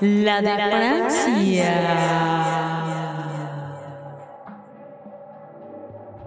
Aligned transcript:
La 0.00 0.42
de 0.42 0.54
Francia. 0.54 1.72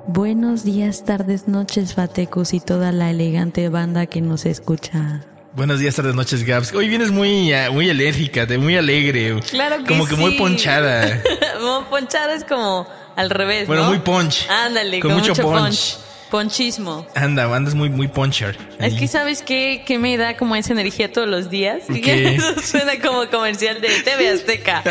Buenos 0.08 0.64
días, 0.64 1.04
tardes, 1.05 1.48
noches, 1.48 1.94
Fatecus 1.94 2.54
y 2.54 2.59
toda 2.59 2.92
la 2.92 3.12
elegante 3.12 3.70
banda 3.70 4.08
que 4.08 4.22
nos 4.22 4.45
escucha. 4.45 5.22
Buenos 5.54 5.80
días, 5.80 5.95
tardes, 5.95 6.16
noches, 6.16 6.44
Gaps. 6.44 6.73
Hoy 6.73 6.90
vienes 6.90 7.12
muy, 7.12 7.54
ah, 7.54 7.70
muy 7.72 7.90
alérgica, 7.90 8.45
de 8.45 8.58
muy 8.58 8.76
alegre. 8.76 9.40
Claro 9.50 9.78
que 9.80 9.86
Como 9.86 10.08
que 10.08 10.16
muy 10.16 10.31
sí. 10.31 10.38
ponchada. 10.38 11.22
Como 11.59 11.86
ponchada 11.90 12.34
es 12.34 12.44
como 12.45 12.88
al 13.16 13.30
revés, 13.30 13.67
Bueno, 13.67 13.84
¿no? 13.84 13.90
muy 13.90 14.00
punch. 14.00 14.48
Ándale, 14.50 15.00
Con 15.02 15.12
con, 15.12 15.20
mucho 15.20 15.31
mucho 15.34 15.44
punch. 15.44 15.59
punch. 15.62 15.98
Ponchismo. 16.30 17.08
Anda, 17.16 17.54
andas 17.56 17.74
muy, 17.74 17.90
muy 17.90 18.08
puncher. 18.08 18.58
Es 18.80 18.94
que 18.94 19.08
sabes 19.08 19.42
qué, 19.42 19.84
qué 19.86 19.98
me 19.98 20.17
da 20.17 20.38
como 20.38 20.56
esa 20.56 20.73
energía 20.73 21.12
todos 21.12 21.28
los 21.28 21.50
días. 21.50 21.84
¿Qué? 21.88 22.36
Eso 22.36 22.62
suena 22.62 23.00
como 23.02 23.28
comercial 23.30 23.81
de 23.81 23.90
TV 24.03 24.30
Azteca. 24.30 24.84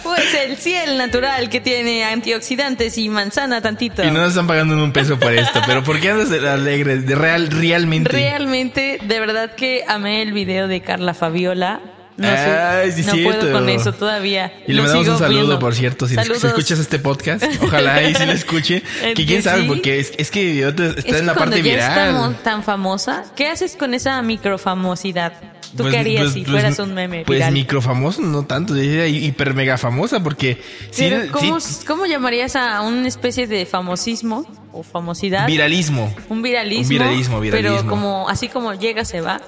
pues 0.02 0.34
el 0.34 0.56
ciel 0.56 0.96
natural 0.96 1.48
que 1.48 1.60
tiene 1.60 2.04
antioxidantes 2.04 2.98
y 2.98 3.08
manzana 3.08 3.60
tantito. 3.60 4.04
Y 4.04 4.06
no 4.06 4.20
nos 4.20 4.30
están 4.30 4.46
pagando 4.46 4.82
un 4.82 4.92
peso 4.92 5.18
por 5.18 5.32
esto, 5.32 5.60
pero 5.66 5.82
¿por 5.82 6.00
qué 6.00 6.10
andas 6.10 6.30
de 6.30 6.48
alegre? 6.48 6.98
De 6.98 7.14
real, 7.14 7.50
realmente. 7.50 8.10
Realmente, 8.10 8.98
de 9.02 9.20
verdad 9.20 9.54
que 9.54 9.84
amé 9.88 10.22
el 10.22 10.32
video 10.32 10.68
de 10.68 10.80
Carla 10.80 11.14
Fabiola. 11.14 11.80
No, 12.18 12.28
sé, 12.28 12.34
Ay, 12.34 12.92
sí, 12.92 13.02
no 13.02 13.12
cierto. 13.12 13.40
puedo 13.40 13.52
con 13.52 13.68
eso 13.68 13.92
todavía. 13.92 14.50
Y 14.66 14.72
le 14.72 14.80
mandamos 14.80 15.06
un 15.08 15.18
saludo, 15.18 15.38
viendo. 15.40 15.58
por 15.58 15.74
cierto, 15.74 16.06
si, 16.08 16.14
si 16.16 16.46
escuchas 16.46 16.78
este 16.78 16.98
podcast. 16.98 17.44
Ojalá 17.62 18.02
y 18.08 18.14
si 18.14 18.24
lo 18.24 18.32
escuche. 18.32 18.82
Es 19.04 19.14
que 19.14 19.26
quién 19.26 19.42
sabe, 19.42 19.62
sí. 19.62 19.68
porque 19.68 20.00
es, 20.00 20.12
es 20.16 20.30
que 20.30 20.60
Es 20.62 20.66
está 20.68 21.02
que 21.02 21.18
en 21.18 21.26
la 21.26 21.34
parte 21.34 21.56
ya 21.58 21.62
viral. 21.62 21.88
estamos 21.90 22.42
tan 22.42 22.62
famosa, 22.62 23.24
¿qué 23.36 23.48
haces 23.48 23.76
con 23.76 23.92
esa 23.92 24.22
microfamosidad? 24.22 25.34
¿Tú 25.76 25.82
Pues- 25.82 25.92
qué 25.94 25.98
harías 26.00 26.22
pues- 26.22 26.32
si 26.34 26.40
pues- 26.40 26.52
fueras 26.52 26.78
un 26.78 26.94
meme 26.94 27.24
Pues 27.26 27.38
viral? 27.38 27.52
microfamoso, 27.52 28.22
no 28.22 28.44
tanto, 28.46 28.74
hiper 28.80 29.52
mega 29.52 29.76
famosa, 29.76 30.22
porque 30.22 30.62
sí, 30.90 31.08
Pero 31.10 31.30
¿cómo, 31.32 31.60
sí, 31.60 31.84
¿cómo 31.86 32.06
llamarías 32.06 32.56
a 32.56 32.80
una 32.80 33.08
especie 33.08 33.46
de 33.46 33.66
famosismo 33.66 34.46
o 34.72 34.82
famosidad? 34.82 35.46
viralismo. 35.46 36.14
Un 36.30 36.40
viralismo. 36.40 36.82
Un 36.84 36.88
viralismo, 36.88 37.40
viralismo. 37.40 37.76
Pero 37.76 37.86
como, 37.90 38.26
así 38.30 38.48
como 38.48 38.72
llega, 38.72 39.04
se 39.04 39.20
va. 39.20 39.40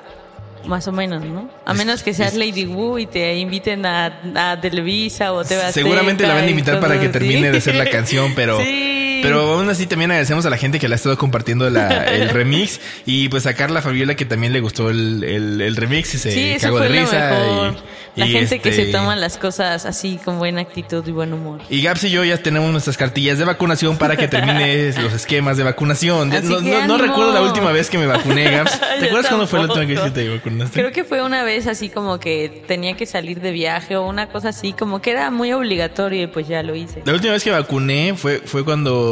Más 0.68 0.86
o 0.86 0.92
menos, 0.92 1.24
¿no? 1.24 1.48
A 1.64 1.72
menos 1.72 2.02
que 2.02 2.12
seas 2.12 2.34
Lady 2.34 2.66
Wu 2.66 2.98
y 2.98 3.06
te 3.06 3.34
inviten 3.36 3.86
a, 3.86 4.20
a 4.34 4.60
Televisa 4.60 5.32
o 5.32 5.42
te 5.42 5.56
Seguramente 5.72 6.26
la 6.26 6.34
van 6.34 6.44
a 6.44 6.50
invitar 6.50 6.78
para 6.78 7.00
que 7.00 7.08
termine 7.08 7.50
de 7.50 7.56
hacer 7.56 7.74
la 7.74 7.88
canción, 7.88 8.34
pero, 8.34 8.60
Sí. 8.62 8.97
Pero 9.22 9.54
aún 9.54 9.68
así 9.70 9.86
también 9.86 10.10
agradecemos 10.10 10.44
a 10.46 10.50
la 10.50 10.56
gente 10.56 10.78
que 10.78 10.88
le 10.88 10.94
ha 10.94 10.96
estado 10.96 11.16
compartiendo 11.18 11.68
la- 11.70 12.04
el 12.04 12.28
remix 12.30 12.80
y 13.06 13.28
pues 13.28 13.46
a 13.46 13.54
Carla 13.54 13.82
Fabiola 13.82 14.14
que 14.14 14.24
también 14.24 14.52
le 14.52 14.60
gustó 14.60 14.90
el, 14.90 15.22
el- 15.24 15.60
el 15.60 15.76
remix 15.76 16.14
y 16.14 16.18
se 16.18 16.30
Sí, 16.32 16.56
cagó 16.60 16.80
de 16.80 16.88
risa. 16.88 17.38
y- 17.72 17.76
la 18.16 18.26
y 18.26 18.32
gente 18.32 18.58
que 18.58 18.70
este, 18.70 18.86
se 18.86 18.90
toma 18.90 19.14
las 19.14 19.36
cosas 19.38 19.86
así 19.86 20.18
con 20.24 20.38
buena 20.40 20.60
actitud 20.60 21.06
y 21.06 21.12
buen 21.12 21.32
humor. 21.32 21.60
Y 21.70 21.82
Gaps 21.82 22.02
y 22.02 22.10
yo 22.10 22.24
ya 22.24 22.36
tenemos 22.38 22.72
nuestras 22.72 22.96
cartillas 22.96 23.38
de 23.38 23.44
vacunación 23.44 23.96
para 23.96 24.16
que 24.16 24.26
termine 24.26 24.92
los 25.02 25.12
esquemas 25.12 25.56
de 25.56 25.62
vacunación. 25.62 26.28
No 26.30 26.98
recuerdo 26.98 27.32
la 27.32 27.42
última 27.42 27.70
vez 27.70 27.88
que 27.88 27.96
me 27.96 28.06
vacuné, 28.06 28.50
Gaps. 28.50 28.80
¿Te 28.98 29.06
acuerdas 29.06 29.28
cuándo 29.28 29.46
fue 29.46 29.60
la 29.60 29.66
última 29.66 29.84
vez 29.84 30.00
que 30.00 30.10
te 30.10 30.28
vacunaste? 30.30 30.80
Creo 30.80 30.90
que 30.92 31.04
fue 31.04 31.22
una 31.22 31.44
vez 31.44 31.68
así 31.68 31.90
como 31.90 32.18
que 32.18 32.64
tenía 32.66 32.96
que 32.96 33.06
salir 33.06 33.40
de 33.40 33.52
viaje 33.52 33.94
o 33.96 34.04
una 34.08 34.28
cosa 34.28 34.48
así, 34.48 34.72
como 34.72 35.00
que 35.00 35.12
era 35.12 35.30
muy 35.30 35.52
obligatorio 35.52 36.24
y 36.24 36.26
pues 36.26 36.48
ya 36.48 36.64
lo 36.64 36.74
hice. 36.74 37.02
La 37.04 37.12
última 37.12 37.34
vez 37.34 37.44
que 37.44 37.52
vacuné 37.52 38.14
fue, 38.16 38.38
fue 38.44 38.64
cuando, 38.64 39.07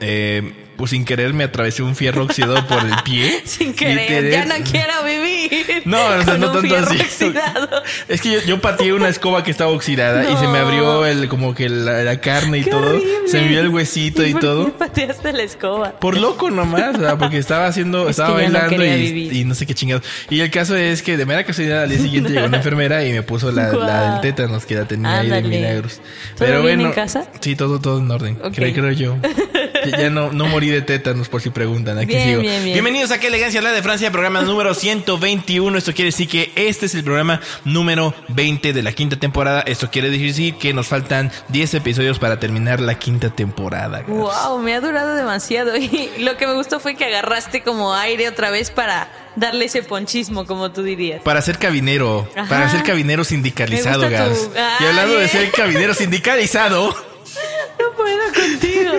eh, 0.00 0.67
pues 0.78 0.92
sin 0.92 1.04
querer 1.04 1.34
me 1.34 1.44
atravesé 1.44 1.82
un 1.82 1.94
fierro 1.96 2.22
oxidado 2.24 2.66
por 2.66 2.78
el 2.78 2.94
pie. 3.04 3.42
Sin 3.44 3.74
querer, 3.74 4.22
Literal. 4.22 4.30
ya 4.30 4.58
no 4.58 4.64
quiero 4.64 4.92
vivir. 5.04 5.82
No, 5.84 5.98
o 6.02 6.22
sea, 6.22 6.38
no 6.38 6.52
tanto 6.52 6.74
así. 6.76 6.96
oxidado. 7.00 7.82
Es 8.08 8.20
que 8.22 8.30
yo, 8.32 8.40
yo 8.46 8.60
pateé 8.60 8.92
una 8.92 9.08
escoba 9.08 9.42
que 9.42 9.50
estaba 9.50 9.70
oxidada 9.72 10.30
y 10.30 10.36
se 10.36 10.46
me 10.46 10.58
abrió 10.58 11.04
el, 11.04 11.28
como 11.28 11.54
que 11.54 11.68
la, 11.68 12.04
la 12.04 12.20
carne 12.20 12.58
y 12.58 12.64
Qué 12.64 12.70
todo. 12.70 12.80
horrible. 12.90 13.08
Se 13.26 13.40
me 13.42 13.48
vio 13.48 13.60
el 13.60 13.68
huesito 13.68 14.24
y 14.24 14.32
por 14.32 14.40
todo. 14.40 14.64
qué 14.66 14.70
pateaste 14.72 15.32
la 15.32 15.42
escoba? 15.42 15.90
Por 15.98 16.16
loco 16.16 16.50
nomás, 16.50 16.96
o 16.96 17.00
sea, 17.00 17.18
porque 17.18 17.38
estaba 17.38 17.66
haciendo, 17.66 18.04
Es 18.08 18.10
estaba 18.10 18.28
no 18.30 18.34
bailando 18.36 18.84
y, 18.86 19.30
y 19.40 19.44
no 19.44 19.54
sé 19.56 19.66
qué 19.66 19.74
chingados. 19.74 20.04
Y 20.30 20.40
el 20.40 20.50
caso 20.50 20.76
es 20.76 21.02
que 21.02 21.16
de 21.16 21.26
mera 21.26 21.42
casualidad 21.44 21.82
al 21.82 21.88
día 21.90 21.98
siguiente 21.98 22.30
llegó 22.30 22.46
una 22.46 22.58
enfermera 22.58 23.04
y 23.04 23.12
me 23.12 23.22
puso 23.22 23.50
la, 23.50 23.72
la 23.72 24.12
del 24.12 24.20
tétanos 24.20 24.64
que 24.64 24.76
la 24.76 24.84
tenía 24.86 25.18
ahí 25.20 25.28
de 25.28 25.36
Ándale. 25.36 25.56
milagros. 25.56 26.00
¿Todo 26.38 26.62
bien 26.62 26.80
en 26.82 26.92
casa? 26.92 27.26
Sí, 27.40 27.56
todo, 27.56 27.80
todo 27.80 27.98
en 27.98 28.10
orden. 28.10 28.36
Creo, 28.54 28.72
creo 28.72 28.92
yo. 28.92 29.16
Ya- 29.86 30.10
no, 30.10 30.32
no 30.32 30.46
morí 30.46 30.68
de 30.70 30.82
tétanos 30.82 31.28
por 31.28 31.40
si 31.42 31.50
preguntan. 31.50 31.98
Aquí 31.98 32.06
Bien, 32.06 32.24
sigo. 32.28 32.40
bien, 32.40 32.62
bien. 32.64 32.74
Bienvenidos 32.74 33.10
a 33.10 33.18
Qué 33.20 33.28
Elegancia, 33.28 33.60
la 33.62 33.72
de 33.72 33.82
Francia, 33.82 34.10
programa 34.10 34.42
número 34.42 34.74
121. 34.74 35.78
Esto 35.78 35.92
quiere 35.92 36.06
decir 36.10 36.28
que 36.28 36.52
este 36.56 36.86
es 36.86 36.94
el 36.94 37.04
programa 37.04 37.40
número 37.64 38.14
20 38.28 38.72
de 38.72 38.82
la 38.82 38.92
quinta 38.92 39.16
temporada. 39.16 39.60
Esto 39.62 39.90
quiere 39.90 40.10
decir 40.10 40.54
que 40.56 40.72
nos 40.72 40.86
faltan 40.88 41.30
10 41.48 41.74
episodios 41.74 42.18
para 42.18 42.38
terminar 42.38 42.80
la 42.80 42.98
quinta 42.98 43.30
temporada. 43.30 44.00
Gabs. 44.00 44.08
Wow, 44.08 44.58
me 44.58 44.74
ha 44.74 44.80
durado 44.80 45.14
demasiado 45.14 45.76
y 45.78 46.10
lo 46.20 46.36
que 46.36 46.46
me 46.46 46.54
gustó 46.54 46.80
fue 46.80 46.94
que 46.96 47.04
agarraste 47.04 47.62
como 47.62 47.94
aire 47.94 48.28
otra 48.28 48.50
vez 48.50 48.70
para 48.70 49.08
darle 49.36 49.66
ese 49.66 49.82
ponchismo, 49.82 50.46
como 50.46 50.72
tú 50.72 50.82
dirías. 50.82 51.22
Para 51.22 51.40
ser 51.42 51.58
cabinero, 51.58 52.28
Ajá. 52.34 52.48
para 52.48 52.68
ser 52.70 52.82
cabinero 52.82 53.22
sindicalizado, 53.24 54.08
Gas. 54.10 54.30
tu- 54.38 54.50
Y 54.80 54.86
hablando 54.86 55.14
de 55.16 55.24
eh. 55.26 55.28
ser 55.28 55.50
cabinero 55.52 55.94
sindicalizado, 56.32 56.94
No 57.78 57.96
puedo 57.96 58.18
contigo. 58.34 58.92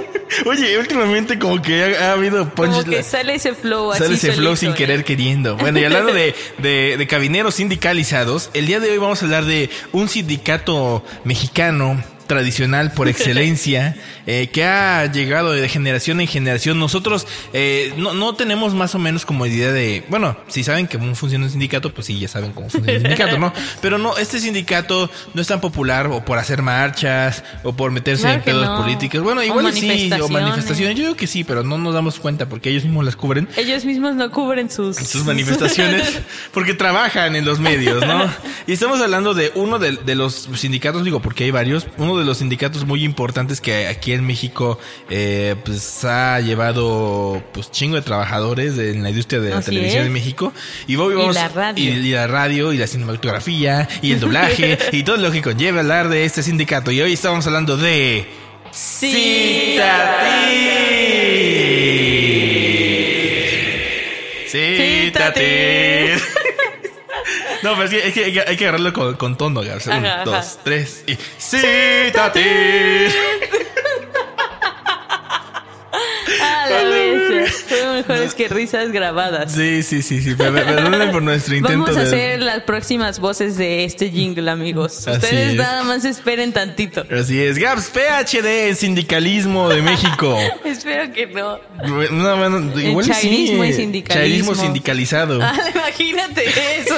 oye, 0.45 0.77
últimamente 0.77 1.37
como 1.37 1.61
que 1.61 1.83
ha, 1.97 2.09
ha 2.09 2.11
habido 2.13 2.49
Como 2.53 2.71
punch 2.73 2.85
que 2.89 3.03
sale 3.03 3.35
ese 3.35 3.53
flow 3.53 3.91
así 3.91 4.03
Sale 4.03 4.15
ese 4.15 4.31
flow 4.33 4.55
sin 4.55 4.71
¿eh? 4.71 4.75
querer 4.75 5.03
queriendo. 5.03 5.57
Bueno, 5.57 5.79
y 5.79 5.83
hablando 5.85 6.13
de, 6.13 6.33
de, 6.59 6.95
de 6.97 7.07
cabineros 7.07 7.55
sindicalizados, 7.55 8.49
el 8.53 8.67
día 8.67 8.79
de 8.79 8.91
hoy 8.91 8.97
vamos 8.97 9.21
a 9.21 9.25
hablar 9.25 9.45
de 9.45 9.69
un 9.91 10.07
sindicato 10.07 11.03
mexicano 11.23 12.01
tradicional 12.29 12.91
por 12.91 13.07
excelencia 13.09 13.95
eh, 14.27 14.49
que 14.53 14.63
ha 14.63 15.11
llegado 15.11 15.51
de 15.51 15.67
generación 15.67 16.21
en 16.21 16.27
generación. 16.27 16.79
Nosotros 16.79 17.27
eh, 17.51 17.91
no, 17.97 18.13
no 18.13 18.35
tenemos 18.35 18.75
más 18.75 18.93
o 18.93 18.99
menos 18.99 19.25
como 19.25 19.45
idea 19.47 19.73
de, 19.73 20.05
bueno, 20.07 20.37
si 20.47 20.63
saben 20.63 20.85
cómo 20.85 21.15
funciona 21.15 21.45
un 21.45 21.51
sindicato, 21.51 21.91
pues 21.91 22.07
sí, 22.07 22.19
ya 22.19 22.27
saben 22.27 22.53
cómo 22.53 22.69
funciona 22.69 22.99
un 22.99 23.01
sindicato, 23.01 23.39
¿no? 23.39 23.51
Pero 23.81 23.97
no, 23.97 24.15
este 24.17 24.39
sindicato 24.39 25.09
no 25.33 25.41
es 25.41 25.47
tan 25.47 25.59
popular 25.59 26.07
o 26.07 26.23
por 26.23 26.37
hacer 26.37 26.61
marchas 26.61 27.43
o 27.63 27.73
por 27.73 27.91
meterse 27.91 28.21
Claro 28.21 28.35
en 28.35 28.41
que 28.41 28.51
pedos 28.51 28.65
no. 28.65 28.77
políticos. 28.83 29.21
Bueno, 29.23 29.43
igual 29.43 29.73
sí, 29.73 29.81
o 29.81 29.87
manifestaciones. 29.87 30.31
manifestaciones. 30.31 30.95
Yo 30.95 31.03
digo 31.03 31.15
que 31.15 31.27
sí, 31.27 31.43
pero 31.43 31.63
no 31.63 31.79
nos 31.79 31.95
damos 31.95 32.19
cuenta 32.19 32.47
porque 32.47 32.69
ellos 32.69 32.83
mismos 32.83 33.05
las 33.05 33.15
cubren 33.15 33.49
Ellos 33.57 33.83
mismos 33.83 34.13
no 34.13 34.29
cubren 34.29 34.69
sus... 34.69 34.95
sus 34.95 35.25
manifestaciones 35.25 36.21
porque 36.53 36.75
trabajan 36.75 37.35
en 37.35 37.45
los 37.45 37.59
medios, 37.59 38.05
¿no? 38.05 38.29
Y 38.67 38.73
estamos 38.73 39.01
hablando 39.01 39.33
de 39.33 39.51
uno 39.55 39.79
de, 39.79 39.93
de 39.93 40.13
los 40.13 40.47
sindicatos, 40.55 41.03
digo, 41.03 41.19
porque 41.19 41.45
hay 41.45 41.51
varios, 41.51 41.87
uno 41.97 42.18
de 42.18 42.18
los 42.25 42.37
sindicatos 42.39 42.85
muy 42.85 43.03
importantes 43.03 43.61
que 43.61 43.87
aquí 43.87 44.13
en 44.13 44.25
México 44.25 44.79
eh, 45.09 45.55
pues 45.65 46.03
ha 46.05 46.39
llevado 46.39 47.41
pues 47.53 47.71
chingo 47.71 47.95
de 47.95 48.01
trabajadores 48.01 48.75
de- 48.75 48.91
en 48.91 49.03
la 49.03 49.09
industria 49.09 49.39
de 49.41 49.49
la 49.51 49.57
Así 49.57 49.67
televisión 49.67 50.01
es. 50.01 50.07
en 50.07 50.13
México. 50.13 50.53
Y, 50.87 50.95
hoy 50.95 51.15
vamos- 51.15 51.35
la 51.35 51.47
radio. 51.49 51.83
Y, 51.83 51.87
y 52.07 52.11
la 52.11 52.27
radio 52.27 52.73
y 52.73 52.77
la 52.77 52.87
cinematografía 52.87 53.87
y 54.01 54.11
el 54.11 54.19
doblaje 54.19 54.77
y 54.91 55.03
todo 55.03 55.17
lo 55.17 55.31
que 55.31 55.41
conlleva 55.41 55.79
hablar 55.81 56.09
de 56.09 56.25
este 56.25 56.43
sindicato. 56.43 56.91
Y 56.91 57.01
hoy 57.01 57.13
estamos 57.13 57.45
hablando 57.47 57.77
de... 57.77 58.27
Cítate. 64.79 65.98
No, 67.63 67.73
pero 67.75 67.83
es 67.85 68.13
que, 68.13 68.23
hay, 68.23 68.31
que, 68.33 68.41
hay 68.41 68.55
que 68.57 68.63
agarrarlo 68.65 68.93
con, 68.93 69.15
con 69.15 69.37
tono, 69.37 69.61
Gabs. 69.61 69.87
Un, 69.87 69.93
Ajá, 69.93 70.21
ajá. 70.21 70.23
dos, 70.23 70.59
tres 70.63 71.03
y. 71.07 71.17
Ah, 72.15 73.38
mejores 78.07 78.33
que 78.33 78.47
risas 78.47 78.91
grabadas. 78.91 79.51
Sí, 79.53 79.83
sí, 79.83 80.01
sí, 80.01 80.21
sí. 80.21 80.35
per- 80.35 80.53
per- 80.53 80.65
Perdónenme 80.65 81.07
por 81.11 81.21
nuestro 81.21 81.55
intento 81.55 81.79
Vamos 81.83 81.97
a 81.97 82.01
de... 82.01 82.07
hacer 82.07 82.41
las 82.41 82.61
próximas 82.63 83.19
voces 83.19 83.57
de 83.57 83.85
este 83.85 84.09
jingle, 84.09 84.49
amigos. 84.51 85.07
Así 85.07 85.17
Ustedes 85.17 85.49
es. 85.51 85.55
nada 85.55 85.83
más 85.83 86.05
esperen 86.05 86.51
tantito. 86.53 87.05
Así 87.11 87.41
es. 87.41 87.57
Gaps 87.57 87.89
PhD, 87.93 88.73
Sindicalismo 88.75 89.69
de 89.69 89.81
México. 89.81 90.37
Espero 90.65 91.11
que 91.13 91.27
no. 91.27 91.59
No, 92.11 92.37
bueno, 92.37 92.79
igual 92.79 93.05
sí. 93.05 93.11
chairismo 93.11 93.65
y 93.65 93.73
sindicalismo. 93.73 94.21
Chairismo 94.21 94.55
sindicalizado. 94.55 95.39
Ah, 95.41 95.53
imagínate 95.73 96.45
eso. 96.79 96.95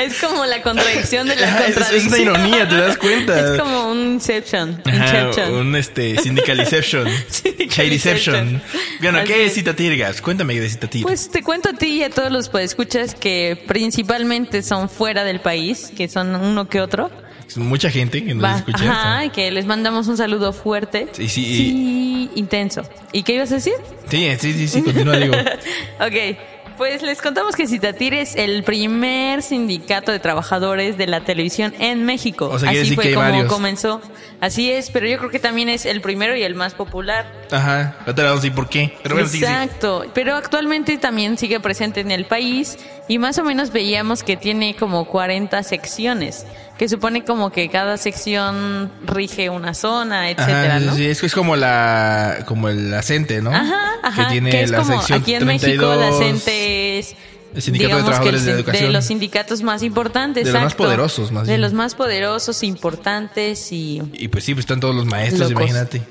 Es 0.00 0.18
como 0.20 0.44
la 0.46 0.62
contradicción 0.62 1.26
de 1.28 1.36
la 1.36 1.46
es, 1.66 1.74
contradicción. 1.74 1.96
es 2.00 2.06
una 2.06 2.18
ironía, 2.18 2.68
¿te 2.68 2.76
das 2.76 2.96
cuenta? 2.96 3.54
Es 3.54 3.60
como 3.60 3.90
un 3.90 4.14
Inception. 4.14 4.80
Ajá, 4.84 5.04
Inception. 5.28 5.52
un 5.54 5.76
este 5.76 6.18
sindicaliception. 6.22 7.08
Chaireception. 7.68 8.62
Bueno, 9.00 9.18
¿qué 9.24 9.44
es 9.46 9.52
es. 9.52 10.20
Cuéntame 10.24 10.58
de 10.58 10.68
Citatir. 10.68 11.02
Pues 11.02 11.30
te 11.30 11.42
cuento 11.42 11.68
a 11.70 11.72
ti 11.74 11.98
y 11.98 12.02
a 12.02 12.10
todos 12.10 12.32
los 12.32 12.48
podescuchas 12.48 13.14
que 13.14 13.62
principalmente 13.66 14.62
son 14.62 14.88
fuera 14.88 15.22
del 15.24 15.40
país, 15.40 15.92
que 15.96 16.08
son 16.08 16.34
uno 16.34 16.68
que 16.68 16.80
otro. 16.80 17.10
Es 17.46 17.58
Mucha 17.58 17.90
gente 17.90 18.24
que 18.24 18.34
nos 18.34 18.42
Va- 18.44 18.56
escucha. 18.56 18.90
Ajá, 18.90 19.24
y 19.26 19.30
que 19.30 19.50
les 19.50 19.66
mandamos 19.66 20.08
un 20.08 20.16
saludo 20.16 20.52
fuerte. 20.54 21.08
Sí, 21.12 21.28
sí, 21.28 21.42
y- 21.46 21.56
Sí, 21.56 22.30
intenso. 22.36 22.82
¿Y 23.12 23.22
qué 23.22 23.34
ibas 23.34 23.52
a 23.52 23.56
decir? 23.56 23.74
Sí, 24.08 24.26
sí, 24.38 24.52
sí, 24.54 24.66
sí, 24.68 24.82
continúa, 24.82 25.16
digo. 25.18 25.34
Ok, 26.00 26.38
pues 26.78 27.02
les 27.02 27.20
contamos 27.22 27.54
que 27.54 27.66
Citatir 27.68 28.14
es 28.14 28.34
el 28.34 28.64
primer 28.64 29.42
sindicato 29.42 30.10
de 30.10 30.18
trabajadores 30.20 30.96
de 30.96 31.06
la 31.06 31.20
televisión 31.20 31.74
en 31.78 32.04
México. 32.06 32.48
O 32.50 32.58
sea, 32.58 32.70
quiere 32.70 32.86
Así 32.86 32.94
fue 32.94 33.04
que 33.04 33.14
como 33.14 33.26
varios. 33.30 33.52
comenzó. 33.52 34.00
Así 34.40 34.70
es, 34.72 34.90
pero 34.90 35.06
yo 35.06 35.18
creo 35.18 35.30
que 35.30 35.38
también 35.38 35.68
es 35.68 35.84
el 35.86 36.00
primero 36.00 36.34
y 36.36 36.42
el 36.42 36.54
más 36.54 36.72
popular. 36.74 37.30
Ajá, 37.50 37.96
ahorita 38.00 38.22
le 38.22 38.28
vamos 38.28 38.40
a 38.40 38.42
decir 38.42 38.54
por 38.54 38.68
qué. 38.68 38.96
Pero 39.02 39.14
bueno, 39.16 39.28
sí, 39.28 39.38
sí. 39.38 39.44
Exacto, 39.44 40.04
pero 40.14 40.34
actualmente 40.36 40.96
también 40.98 41.36
sigue 41.38 41.60
presente 41.60 42.00
en 42.00 42.10
el 42.10 42.24
país 42.26 42.78
y 43.08 43.18
más 43.18 43.38
o 43.38 43.44
menos 43.44 43.70
veíamos 43.72 44.22
que 44.22 44.36
tiene 44.36 44.74
como 44.76 45.04
40 45.06 45.62
secciones, 45.62 46.46
que 46.78 46.88
supone 46.88 47.24
como 47.24 47.50
que 47.50 47.68
cada 47.68 47.96
sección 47.96 48.90
rige 49.06 49.50
una 49.50 49.74
zona, 49.74 50.30
etcétera, 50.30 50.76
Ajá, 50.76 50.80
¿no? 50.80 50.94
sí, 50.94 51.06
es 51.06 51.20
que 51.20 51.26
es 51.26 51.34
como 51.34 51.56
la 51.56 52.38
como 52.46 52.68
el 52.68 52.92
acente, 52.94 53.40
¿no? 53.42 53.50
Ajá, 53.50 53.80
ajá. 54.02 54.24
Que 54.26 54.32
tiene 54.32 54.50
que 54.50 54.62
es 54.62 54.70
la 54.70 54.78
como 54.78 54.96
sección 54.98 55.22
aquí 55.22 55.34
en 55.34 55.46
México 55.46 55.66
32, 55.94 55.98
la 55.98 56.12
CENTE 56.18 56.98
es 56.98 57.16
el 57.54 57.62
Sindicato 57.62 57.88
de 57.88 57.94
que 57.94 57.98
el 58.00 58.04
Trabajadores 58.06 58.44
de 58.46 58.50
Educación. 58.52 58.92
los 58.92 59.04
sindicatos 59.04 59.62
más 59.62 59.84
importantes, 59.84 60.44
De 60.44 60.50
los 60.52 60.60
más 60.60 60.72
exacto. 60.72 60.84
poderosos, 60.84 61.30
más 61.30 61.46
de 61.46 61.52
bien. 61.52 61.60
los 61.60 61.72
más 61.72 61.94
poderosos, 61.94 62.64
importantes 62.64 63.70
y 63.70 64.02
Y 64.14 64.26
pues 64.26 64.42
sí, 64.42 64.54
pues 64.54 64.64
están 64.64 64.80
todos 64.80 64.92
los 64.94 65.06
maestros, 65.06 65.50
Locos. 65.52 65.62
imagínate. 65.70 66.02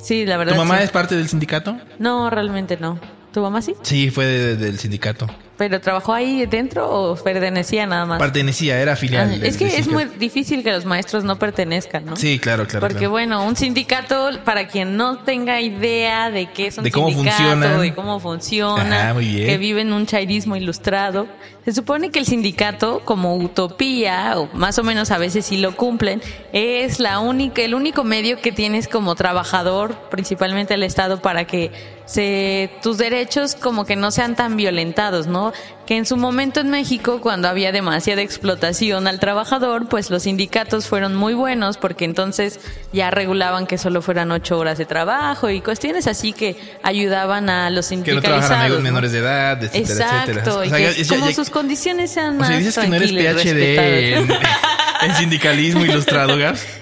Sí, 0.00 0.24
la 0.26 0.36
verdad. 0.36 0.52
¿Tu 0.54 0.58
mamá 0.58 0.78
sí. 0.78 0.84
es 0.84 0.90
parte 0.90 1.16
del 1.16 1.28
sindicato? 1.28 1.76
No, 1.98 2.30
realmente 2.30 2.76
no. 2.80 2.98
¿Tu 3.32 3.40
mamá 3.40 3.60
sí? 3.62 3.74
Sí, 3.82 4.10
fue 4.10 4.24
de- 4.26 4.56
del 4.56 4.78
sindicato. 4.78 5.26
¿Pero 5.58 5.80
trabajó 5.80 6.14
ahí 6.14 6.46
dentro 6.46 6.88
o 6.88 7.16
pertenecía 7.16 7.84
nada 7.84 8.06
más? 8.06 8.20
Pertenecía, 8.20 8.80
era 8.80 8.94
filial. 8.94 9.40
Ah, 9.42 9.44
es 9.44 9.56
que 9.56 9.66
es 9.66 9.88
muy 9.88 10.04
difícil 10.04 10.62
que 10.62 10.70
los 10.70 10.84
maestros 10.84 11.24
no 11.24 11.36
pertenezcan, 11.36 12.04
¿no? 12.04 12.14
Sí, 12.16 12.38
claro, 12.38 12.68
claro. 12.68 12.86
Porque 12.86 12.98
claro. 12.98 13.10
bueno, 13.10 13.44
un 13.44 13.56
sindicato, 13.56 14.30
para 14.44 14.68
quien 14.68 14.96
no 14.96 15.18
tenga 15.18 15.60
idea 15.60 16.30
de 16.30 16.46
qué 16.46 16.68
es 16.68 16.78
un 16.78 16.84
De 16.84 16.92
cómo 16.92 17.08
sindicato, 17.08 17.42
funciona. 17.42 17.78
de 17.80 17.92
cómo 17.92 18.20
funciona, 18.20 19.10
Ajá, 19.10 19.18
que 19.18 19.58
vive 19.58 19.80
en 19.80 19.92
un 19.92 20.06
chairismo 20.06 20.54
ilustrado, 20.54 21.26
se 21.64 21.72
supone 21.72 22.10
que 22.10 22.20
el 22.20 22.26
sindicato, 22.26 23.02
como 23.04 23.36
utopía, 23.36 24.34
o 24.38 24.48
más 24.54 24.78
o 24.78 24.84
menos 24.84 25.10
a 25.10 25.18
veces 25.18 25.44
sí 25.44 25.56
lo 25.56 25.74
cumplen, 25.74 26.22
es 26.52 27.00
la 27.00 27.18
única, 27.18 27.62
el 27.62 27.74
único 27.74 28.04
medio 28.04 28.40
que 28.40 28.52
tienes 28.52 28.86
como 28.86 29.16
trabajador, 29.16 29.96
principalmente 30.08 30.74
el 30.74 30.84
Estado, 30.84 31.20
para 31.20 31.46
que 31.46 31.97
se, 32.08 32.70
tus 32.82 32.96
derechos 32.96 33.54
como 33.54 33.84
que 33.84 33.94
no 33.94 34.10
sean 34.10 34.34
tan 34.34 34.56
violentados, 34.56 35.26
¿no? 35.26 35.52
Que 35.86 35.98
en 35.98 36.06
su 36.06 36.16
momento 36.16 36.60
en 36.60 36.70
México, 36.70 37.20
cuando 37.20 37.48
había 37.48 37.70
demasiada 37.70 38.22
explotación 38.22 39.06
al 39.06 39.20
trabajador, 39.20 39.88
pues 39.90 40.08
los 40.10 40.22
sindicatos 40.22 40.86
fueron 40.86 41.14
muy 41.14 41.34
buenos 41.34 41.76
porque 41.76 42.06
entonces 42.06 42.60
ya 42.94 43.10
regulaban 43.10 43.66
que 43.66 43.76
solo 43.76 44.00
fueran 44.00 44.32
ocho 44.32 44.58
horas 44.58 44.78
de 44.78 44.86
trabajo 44.86 45.50
y 45.50 45.60
cuestiones 45.60 46.06
así 46.06 46.32
que 46.32 46.56
ayudaban 46.82 47.50
a 47.50 47.68
los 47.68 47.88
que 47.90 47.96
no 47.96 48.04
sindicalizados. 48.04 48.48
trabajaran 48.48 48.72
¿no? 48.76 48.80
menores 48.80 49.12
de 49.12 49.18
edad, 49.18 49.62
etcétera, 49.62 49.80
Exacto, 50.04 50.30
etcétera. 50.32 50.56
O 50.56 50.64
y 50.64 50.68
sea, 50.70 50.78
que 50.78 50.84
ya- 50.84 51.02
ya- 51.02 51.08
como 51.14 51.28
ya- 51.28 51.34
sus 51.36 51.50
condiciones 51.50 52.10
sean 52.10 52.36
o 52.36 52.38
más 52.40 52.48
sea, 52.48 52.56
dices 52.56 52.78
que 52.78 52.88
no 52.88 52.96
eres 52.96 53.12
PhD 53.12 54.14
en 55.02 55.14
sindicalismo 55.16 55.84
ilustrado, 55.84 56.38
Gas. 56.38 56.64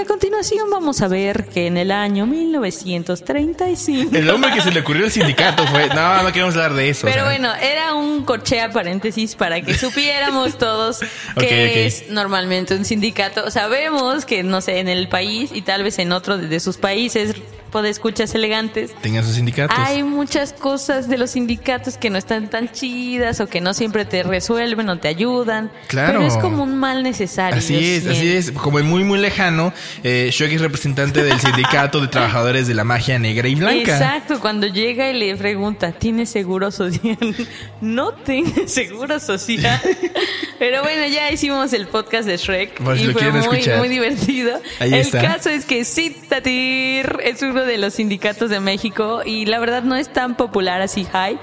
A 0.00 0.04
continuación 0.04 0.70
vamos 0.70 1.02
a 1.02 1.08
ver 1.08 1.46
que 1.46 1.66
en 1.66 1.76
el 1.76 1.90
año 1.90 2.24
1935... 2.24 4.14
El 4.16 4.30
hombre 4.30 4.52
que 4.52 4.60
se 4.60 4.70
le 4.70 4.80
ocurrió 4.80 5.04
el 5.06 5.10
sindicato 5.10 5.66
fue. 5.66 5.88
No, 5.88 6.22
no 6.22 6.32
queremos 6.32 6.54
hablar 6.54 6.74
de 6.74 6.88
eso. 6.90 7.06
o 7.06 7.10
Pero 7.10 7.22
sea. 7.22 7.30
bueno, 7.32 7.52
era 7.56 7.94
un 7.94 8.24
corchea 8.24 8.70
paréntesis 8.70 9.34
para 9.34 9.60
que 9.60 9.74
supiéramos 9.78 10.56
todos 10.56 11.00
que 11.36 11.86
es 11.86 12.10
normalmente 12.10 12.76
un 12.76 12.84
sindicato. 12.84 13.50
Sabemos 13.50 14.24
que, 14.24 14.44
no 14.44 14.60
sé, 14.60 14.78
en 14.78 14.88
el 14.88 15.08
país 15.08 15.50
y 15.52 15.62
tal 15.62 15.82
vez 15.82 15.98
en 15.98 16.12
otro 16.12 16.38
de 16.38 16.60
sus 16.60 16.76
países, 16.76 17.34
escuchas 17.86 18.34
elegantes, 18.34 18.92
Tengan 19.00 19.24
sus 19.24 19.34
sindicatos. 19.36 19.76
hay 19.78 20.02
muchas 20.02 20.52
cosas 20.52 21.08
de 21.08 21.18
los 21.18 21.30
sindicatos 21.30 21.96
que 21.96 22.10
no 22.10 22.18
están 22.18 22.48
tan 22.50 22.70
chidas 22.72 23.40
o 23.40 23.46
que 23.46 23.60
no 23.60 23.74
siempre 23.74 24.04
te 24.04 24.22
resuelven 24.22 24.88
o 24.88 24.98
te 24.98 25.08
ayudan. 25.08 25.70
Claro. 25.86 26.18
Pero 26.20 26.26
es 26.26 26.36
como 26.38 26.62
un 26.64 26.78
mal 26.78 27.02
necesario. 27.02 27.58
Así 27.58 27.76
es, 27.76 28.06
así 28.06 28.20
siento. 28.20 28.38
es. 28.38 28.50
Como 28.52 28.78
muy, 28.80 29.04
muy 29.04 29.18
lejano, 29.18 29.72
eh, 30.02 30.30
Shrek 30.32 30.52
es 30.52 30.60
representante 30.60 31.22
del 31.22 31.38
sindicato 31.40 32.00
de 32.00 32.08
trabajadores 32.08 32.66
de 32.66 32.74
la 32.74 32.84
magia 32.84 33.18
negra 33.18 33.48
y 33.48 33.54
blanca. 33.54 33.92
Exacto, 33.96 34.40
cuando 34.40 34.66
llega 34.66 35.10
y 35.10 35.18
le 35.18 35.36
pregunta, 35.36 35.92
¿tienes 35.92 36.30
seguro 36.30 36.70
social? 36.70 37.18
no 37.80 38.12
tengo 38.12 38.66
seguro 38.66 39.20
social. 39.20 39.80
Pero 40.58 40.82
bueno, 40.82 41.06
ya 41.06 41.30
hicimos 41.30 41.72
el 41.72 41.86
podcast 41.86 42.26
de 42.26 42.36
Shrek 42.36 42.78
si 42.96 43.04
y 43.04 43.12
fue 43.12 43.30
muy, 43.30 43.40
escuchar. 43.40 43.78
muy 43.78 43.88
divertido. 43.88 44.60
Ahí 44.80 44.92
el 44.92 45.00
está. 45.00 45.20
caso 45.22 45.50
es 45.50 45.64
que 45.64 45.84
Citatir 45.84 47.18
es 47.22 47.42
de 47.64 47.78
los 47.78 47.94
sindicatos 47.94 48.50
de 48.50 48.60
México 48.60 49.22
y 49.24 49.46
la 49.46 49.58
verdad 49.58 49.82
no 49.82 49.96
es 49.96 50.12
tan 50.12 50.36
popular 50.36 50.80
así 50.80 51.04
high. 51.04 51.38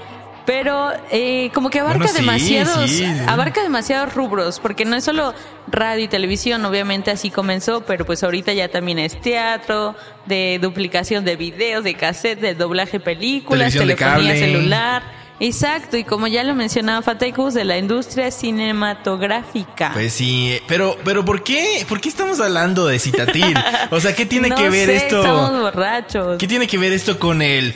Pero 0.46 0.92
eh, 1.10 1.50
como 1.52 1.70
que 1.70 1.80
abarca 1.80 1.98
Bueno, 1.98 2.12
sí, 2.12 2.20
demasiados, 2.20 2.90
sí, 2.90 2.98
sí. 2.98 3.20
abarca 3.26 3.64
demasiados 3.64 4.14
rubros, 4.14 4.60
porque 4.60 4.84
no 4.84 4.94
es 4.94 5.02
solo 5.02 5.34
radio 5.66 6.04
y 6.04 6.08
televisión, 6.08 6.64
obviamente 6.64 7.10
así 7.10 7.30
comenzó, 7.30 7.80
pero 7.84 8.06
pues 8.06 8.22
ahorita 8.22 8.52
ya 8.52 8.68
también 8.68 9.00
es 9.00 9.20
teatro, 9.20 9.96
de 10.26 10.60
duplicación 10.62 11.24
de 11.24 11.34
videos, 11.34 11.82
de 11.82 11.94
cassette, 11.94 12.40
de 12.40 12.54
doblaje 12.54 13.00
películas, 13.00 13.72
Televisión 13.72 14.12
telefonía 14.12 14.36
celular. 14.36 15.02
Exacto, 15.38 15.96
y 15.96 16.04
como 16.04 16.26
ya 16.28 16.42
lo 16.44 16.54
mencionaba 16.54 17.02
Fatecus, 17.02 17.52
de 17.54 17.64
la 17.64 17.76
industria 17.76 18.30
cinematográfica. 18.30 19.90
Pues 19.92 20.14
sí, 20.14 20.58
pero, 20.66 20.96
pero 21.04 21.24
¿por 21.24 21.42
qué? 21.42 21.84
¿Por 21.88 22.00
qué 22.00 22.08
estamos 22.08 22.40
hablando 22.40 22.86
de 22.86 22.98
Citatir? 22.98 23.54
O 23.90 24.00
sea, 24.00 24.14
¿qué 24.14 24.24
tiene 24.24 24.48
No 24.56 24.56
que 24.56 24.70
ver 24.70 24.86
sé, 24.86 24.96
esto? 24.96 25.20
Estamos 25.20 25.60
borrachos. 25.60 26.38
¿Qué 26.38 26.46
tiene 26.46 26.66
que 26.66 26.78
ver 26.78 26.92
esto 26.92 27.18
con 27.18 27.42
el? 27.42 27.74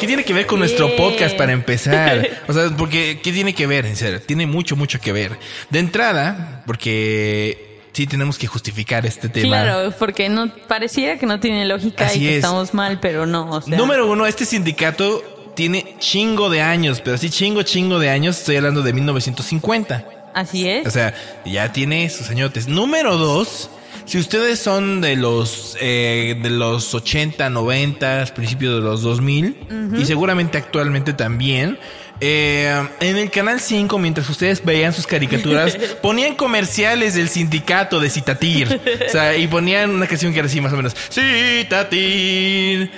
¿Qué 0.00 0.06
tiene 0.06 0.24
que 0.24 0.32
ver 0.32 0.46
con 0.46 0.58
nuestro 0.58 0.96
podcast 0.96 1.36
para 1.36 1.52
empezar? 1.52 2.28
O 2.48 2.52
sea, 2.52 2.70
porque 2.76 3.20
¿qué 3.22 3.32
tiene 3.32 3.54
que 3.54 3.66
ver? 3.66 3.86
En 3.86 3.96
serio, 3.96 4.20
tiene 4.20 4.46
mucho, 4.46 4.76
mucho 4.76 5.00
que 5.00 5.12
ver. 5.12 5.38
De 5.70 5.78
entrada, 5.78 6.62
porque 6.66 7.71
sí 7.92 8.06
tenemos 8.06 8.38
que 8.38 8.46
justificar 8.46 9.06
este 9.06 9.28
tema. 9.28 9.62
Claro, 9.62 9.94
porque 9.98 10.28
no 10.28 10.50
pareciera 10.66 11.18
que 11.18 11.26
no 11.26 11.40
tiene 11.40 11.64
lógica 11.64 12.06
Así 12.06 12.18
y 12.18 12.22
que 12.22 12.30
es. 12.30 12.36
estamos 12.36 12.74
mal, 12.74 13.00
pero 13.00 13.26
no. 13.26 13.50
O 13.50 13.60
sea, 13.60 13.76
Número 13.76 14.10
uno, 14.10 14.26
este 14.26 14.44
sindicato 14.44 15.22
tiene 15.54 15.96
chingo 15.98 16.48
de 16.50 16.62
años, 16.62 17.00
pero 17.04 17.18
sí 17.18 17.30
chingo, 17.30 17.62
chingo 17.62 17.98
de 17.98 18.10
años. 18.10 18.38
Estoy 18.38 18.56
hablando 18.56 18.82
de 18.82 18.92
1950. 18.92 20.06
Así 20.34 20.68
es. 20.68 20.86
O 20.86 20.90
sea, 20.90 21.14
ya 21.44 21.72
tiene 21.72 22.08
sus 22.08 22.30
añotes. 22.30 22.66
Número 22.68 23.18
dos, 23.18 23.68
si 24.06 24.18
ustedes 24.18 24.58
son 24.58 25.00
de 25.00 25.16
los 25.16 25.76
eh, 25.80 26.38
de 26.42 26.50
los 26.50 26.94
80, 26.94 27.50
90, 27.50 28.26
principios 28.34 28.76
de 28.76 28.80
los 28.80 29.02
2000 29.02 29.92
y 29.98 30.04
seguramente 30.06 30.58
actualmente 30.58 31.12
también. 31.12 31.78
Eh, 32.24 32.88
en 33.00 33.16
el 33.16 33.32
canal 33.32 33.58
5, 33.58 33.98
mientras 33.98 34.30
ustedes 34.30 34.64
veían 34.64 34.92
sus 34.92 35.08
caricaturas, 35.08 35.76
ponían 36.02 36.36
comerciales 36.36 37.14
del 37.14 37.28
sindicato 37.28 37.98
de 37.98 38.08
Citatir. 38.10 38.80
O 39.08 39.10
sea, 39.10 39.36
y 39.36 39.48
ponían 39.48 39.90
una 39.90 40.06
canción 40.06 40.32
que 40.32 40.38
era 40.38 40.46
así 40.46 40.60
más 40.60 40.72
o 40.72 40.76
menos. 40.76 40.94
Citatir. 41.10 42.92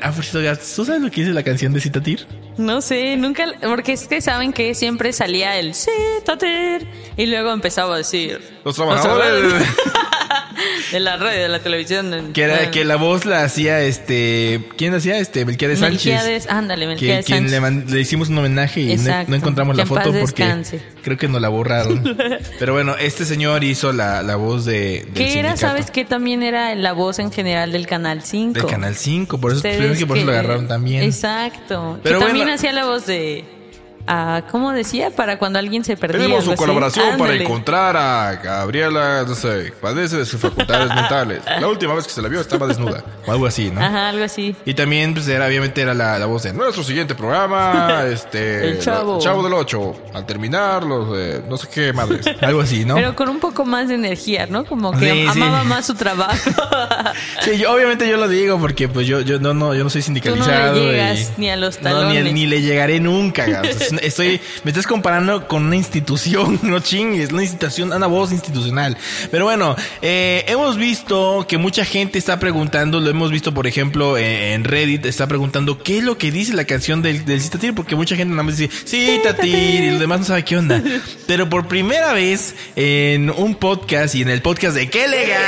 Ah, 0.00 0.12
por 0.12 0.24
cierto, 0.24 0.62
¿tú 0.76 0.84
sabes 0.84 1.02
lo 1.02 1.10
que 1.10 1.22
dice 1.22 1.32
la 1.34 1.42
canción 1.42 1.72
de 1.72 1.80
Citatir? 1.80 2.24
No 2.56 2.80
sé, 2.80 3.16
nunca, 3.16 3.46
porque 3.62 3.94
es 3.94 4.06
que 4.06 4.20
saben 4.20 4.52
que 4.52 4.76
siempre 4.76 5.12
salía 5.12 5.58
el 5.58 5.74
Citatir 5.74 6.86
y 7.16 7.26
luego 7.26 7.52
empezaba 7.52 7.96
a 7.96 7.98
decir 7.98 8.40
Los 8.64 8.76
trabajadores. 8.76 9.54
de 10.92 11.00
la 11.00 11.16
radio, 11.16 11.42
de 11.42 11.48
la 11.48 11.60
televisión. 11.60 12.32
Que 12.32 12.42
era 12.42 12.70
que 12.70 12.84
la 12.84 12.96
voz 12.96 13.24
la 13.24 13.42
hacía 13.44 13.80
este. 13.80 14.60
¿Quién 14.76 14.92
la 14.92 14.98
hacía? 14.98 15.18
Este, 15.18 15.44
Melquiades 15.44 15.80
Sánchez. 15.80 16.04
Melquiades, 16.06 16.46
ándale, 16.48 16.82
Que, 16.82 16.88
Melquiades 16.88 17.26
quien 17.26 17.50
le, 17.50 17.60
Sánchez. 17.60 17.90
le 17.90 18.00
hicimos 18.00 18.28
un 18.28 18.38
homenaje 18.38 18.80
y 18.80 18.96
no, 18.96 19.34
encontramos 19.34 19.76
Que 19.76 19.82
la 19.82 19.86
foto 19.86 20.04
porque 20.04 20.44
descanse. 20.44 20.80
creo 21.02 21.16
que 21.16 21.28
nos 21.28 21.40
la 21.40 21.48
borraron. 21.48 22.16
Pero 22.58 22.72
bueno, 22.72 22.96
este 22.98 23.24
señor 23.24 23.64
hizo 23.64 23.92
la, 23.92 24.22
la 24.22 24.36
voz 24.36 24.64
de. 24.64 25.04
del 25.04 25.12
Que 25.14 25.38
era. 25.38 25.56
¿sabes 25.56 25.90
qué? 25.90 26.04
También 26.04 26.42
era 26.42 26.74
la 26.74 26.92
voz 26.92 27.18
en 27.18 27.32
general 27.32 27.72
del 27.72 27.86
Canal 27.86 28.22
5. 28.22 28.54
Del 28.54 28.66
Canal 28.66 28.94
5, 28.94 29.38
por 29.38 29.52
eso, 29.52 29.62
que 29.62 30.06
por 30.06 30.16
eso 30.16 30.26
lo 30.26 30.32
agarraron 30.32 30.68
también. 30.68 31.02
Exacto. 31.02 31.98
Pero 32.02 32.18
que 32.20 32.26
también 32.26 32.48
hacía 32.48 32.72
la 32.72 32.86
voz 32.86 33.06
de... 33.06 33.44
ah, 34.08 34.42
¿Cómo 34.50 34.72
decía? 34.72 35.10
Para 35.10 35.38
cuando 35.38 35.58
alguien 35.58 35.84
se 35.84 35.96
perdía. 35.96 36.18
Pedimos 36.20 36.44
su 36.44 36.50
así. 36.52 36.58
colaboración 36.58 37.04
para 37.18 37.32
Ándale. 37.32 37.44
encontrar 37.44 37.96
a 37.96 38.34
Gabriela, 38.42 39.24
no 39.26 39.34
sé, 39.34 39.72
padece 39.80 40.16
de 40.16 40.26
sus 40.26 40.40
facultades 40.40 40.88
mentales. 40.94 41.42
La 41.60 41.68
última 41.68 41.94
vez 41.94 42.06
que 42.06 42.12
se 42.12 42.22
la 42.22 42.28
vio 42.28 42.40
estaba 42.40 42.66
desnuda. 42.66 43.04
O 43.26 43.32
algo 43.32 43.46
así, 43.46 43.70
¿no? 43.70 43.80
Ajá, 43.80 44.08
algo 44.08 44.24
así. 44.24 44.56
Y 44.64 44.74
también, 44.74 45.14
pues, 45.14 45.28
era, 45.28 45.46
obviamente, 45.46 45.80
era 45.82 45.94
la, 45.94 46.18
la 46.18 46.26
voz 46.26 46.42
de 46.42 46.52
Nuestro 46.52 46.82
siguiente 46.82 47.14
programa, 47.14 48.04
este... 48.10 48.70
El 48.70 48.78
Chavo. 48.80 49.18
Chavo 49.20 49.42
del 49.42 49.52
8. 49.52 49.94
Al 50.14 50.26
terminar, 50.26 50.82
los. 50.84 51.08
No 51.48 51.56
sé 51.56 51.68
qué 51.72 51.92
madres. 51.92 52.26
algo 52.40 52.60
así, 52.62 52.84
¿no? 52.84 52.94
Pero 52.94 53.14
con 53.14 53.28
un 53.28 53.38
poco 53.38 53.64
más 53.64 53.88
de 53.88 53.94
energía, 53.94 54.46
¿no? 54.48 54.64
Como 54.64 54.92
que 54.92 55.10
Sí, 55.12 55.28
sí. 55.32 55.40
amaba 55.42 55.64
más 55.64 55.86
su 55.86 55.94
trabajo. 55.94 56.50
Sí, 57.42 57.58
yo, 57.58 57.72
obviamente 57.72 58.08
yo 58.08 58.16
lo 58.16 58.28
digo 58.28 58.58
porque 58.58 58.88
pues 58.88 59.06
yo, 59.06 59.20
yo 59.20 59.38
no, 59.38 59.54
no, 59.54 59.74
yo 59.74 59.84
no 59.84 59.90
soy 59.90 60.02
Tú 60.02 60.10
no 60.10 60.20
sindicalizado. 60.20 60.74
le 60.74 60.80
llegas 60.92 61.32
y- 61.36 61.40
ni 61.40 61.50
a 61.50 61.56
los 61.56 61.80
No, 61.80 61.88
ni, 61.88 61.94
talones. 62.14 62.32
ni 62.32 62.46
le 62.46 62.62
llegaré 62.62 63.00
nunca. 63.00 63.44
O 63.44 63.64
sea, 63.78 63.97
Estoy, 64.02 64.40
me 64.64 64.70
estás 64.70 64.86
comparando 64.86 65.46
con 65.48 65.64
una 65.66 65.76
institución, 65.76 66.58
no 66.62 66.80
chingues, 66.80 67.32
una 67.32 67.42
institución, 67.42 67.92
una 67.92 68.06
voz 68.06 68.32
institucional. 68.32 68.96
Pero 69.30 69.44
bueno, 69.44 69.76
eh, 70.02 70.44
hemos 70.48 70.76
visto 70.76 71.46
que 71.48 71.58
mucha 71.58 71.84
gente 71.84 72.18
está 72.18 72.38
preguntando, 72.38 73.00
lo 73.00 73.10
hemos 73.10 73.30
visto 73.30 73.52
por 73.52 73.66
ejemplo 73.66 74.16
eh, 74.16 74.54
en 74.54 74.64
Reddit, 74.64 75.06
está 75.06 75.26
preguntando 75.26 75.78
qué 75.82 75.98
es 75.98 76.04
lo 76.04 76.18
que 76.18 76.30
dice 76.30 76.54
la 76.54 76.64
canción 76.64 77.02
del, 77.02 77.24
del 77.24 77.40
Citatir, 77.40 77.74
porque 77.74 77.96
mucha 77.96 78.16
gente 78.16 78.30
nada 78.32 78.42
más 78.42 78.56
dice 78.56 78.74
Citatir 78.86 79.84
y 79.84 79.90
los 79.90 80.00
demás 80.00 80.20
no 80.20 80.26
sabe 80.26 80.44
qué 80.44 80.56
onda. 80.56 80.82
Pero 81.26 81.48
por 81.48 81.68
primera 81.68 82.12
vez 82.12 82.54
en 82.76 83.30
un 83.30 83.54
podcast 83.54 84.14
y 84.14 84.22
en 84.22 84.30
el 84.30 84.42
podcast 84.42 84.74
de 84.74 84.88
¡Qué 84.88 85.04
elegancia! 85.04 85.38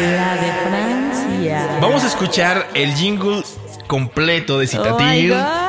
La 0.00 0.34
de 0.34 0.52
Francia. 0.68 1.78
Vamos 1.80 2.02
a 2.04 2.08
escuchar 2.08 2.68
el 2.74 2.94
jingle 2.94 3.42
completo 3.86 4.58
de 4.58 4.66
Oh 4.66 4.68
Citatir. 4.68 5.30
God. 5.30 5.63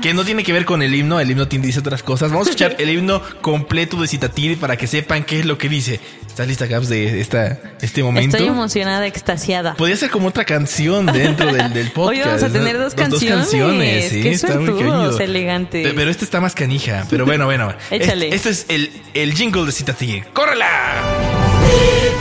Que 0.00 0.14
no 0.14 0.24
tiene 0.24 0.42
que 0.42 0.52
ver 0.52 0.64
con 0.64 0.82
el 0.82 0.94
himno, 0.94 1.20
el 1.20 1.30
himno 1.30 1.48
tiene- 1.48 1.66
dice 1.66 1.78
otras 1.80 2.02
cosas. 2.02 2.30
Vamos 2.30 2.46
a 2.46 2.50
escuchar 2.50 2.76
el 2.78 2.90
himno 2.90 3.22
completo 3.40 4.00
de 4.00 4.08
Citatir 4.08 4.58
para 4.58 4.76
que 4.76 4.86
sepan 4.86 5.24
qué 5.24 5.40
es 5.40 5.46
lo 5.46 5.58
que 5.58 5.68
dice. 5.68 6.00
¿Estás 6.26 6.48
lista, 6.48 6.66
Gaps, 6.66 6.88
de 6.88 7.20
esta, 7.20 7.60
este 7.80 8.02
momento? 8.02 8.36
Estoy 8.36 8.48
emocionada, 8.50 9.06
extasiada. 9.06 9.74
Podría 9.74 9.96
ser 9.96 10.10
como 10.10 10.28
otra 10.28 10.44
canción 10.44 11.06
dentro 11.06 11.52
del, 11.52 11.72
del 11.72 11.90
podcast. 11.92 12.08
Hoy 12.24 12.26
vamos 12.26 12.42
a 12.42 12.48
tener 12.52 12.76
¿no? 12.76 12.82
dos 12.84 12.94
canciones. 12.94 14.08
sí, 14.10 14.22
Qué 14.22 14.30
está 14.32 14.58
muy 14.58 14.82
elegante. 15.20 15.82
Pe- 15.84 15.92
Pero 15.94 16.10
este 16.10 16.24
está 16.24 16.40
más 16.40 16.54
canija. 16.54 17.06
Pero 17.08 17.24
bueno, 17.24 17.44
bueno. 17.46 17.72
Échale. 17.90 18.34
Este, 18.34 18.50
este 18.50 18.50
es 18.50 18.66
el, 18.68 18.90
el 19.14 19.34
jingle 19.34 19.64
de 19.64 19.72
Citatir. 19.72 20.24
¡Córrela! 20.32 20.66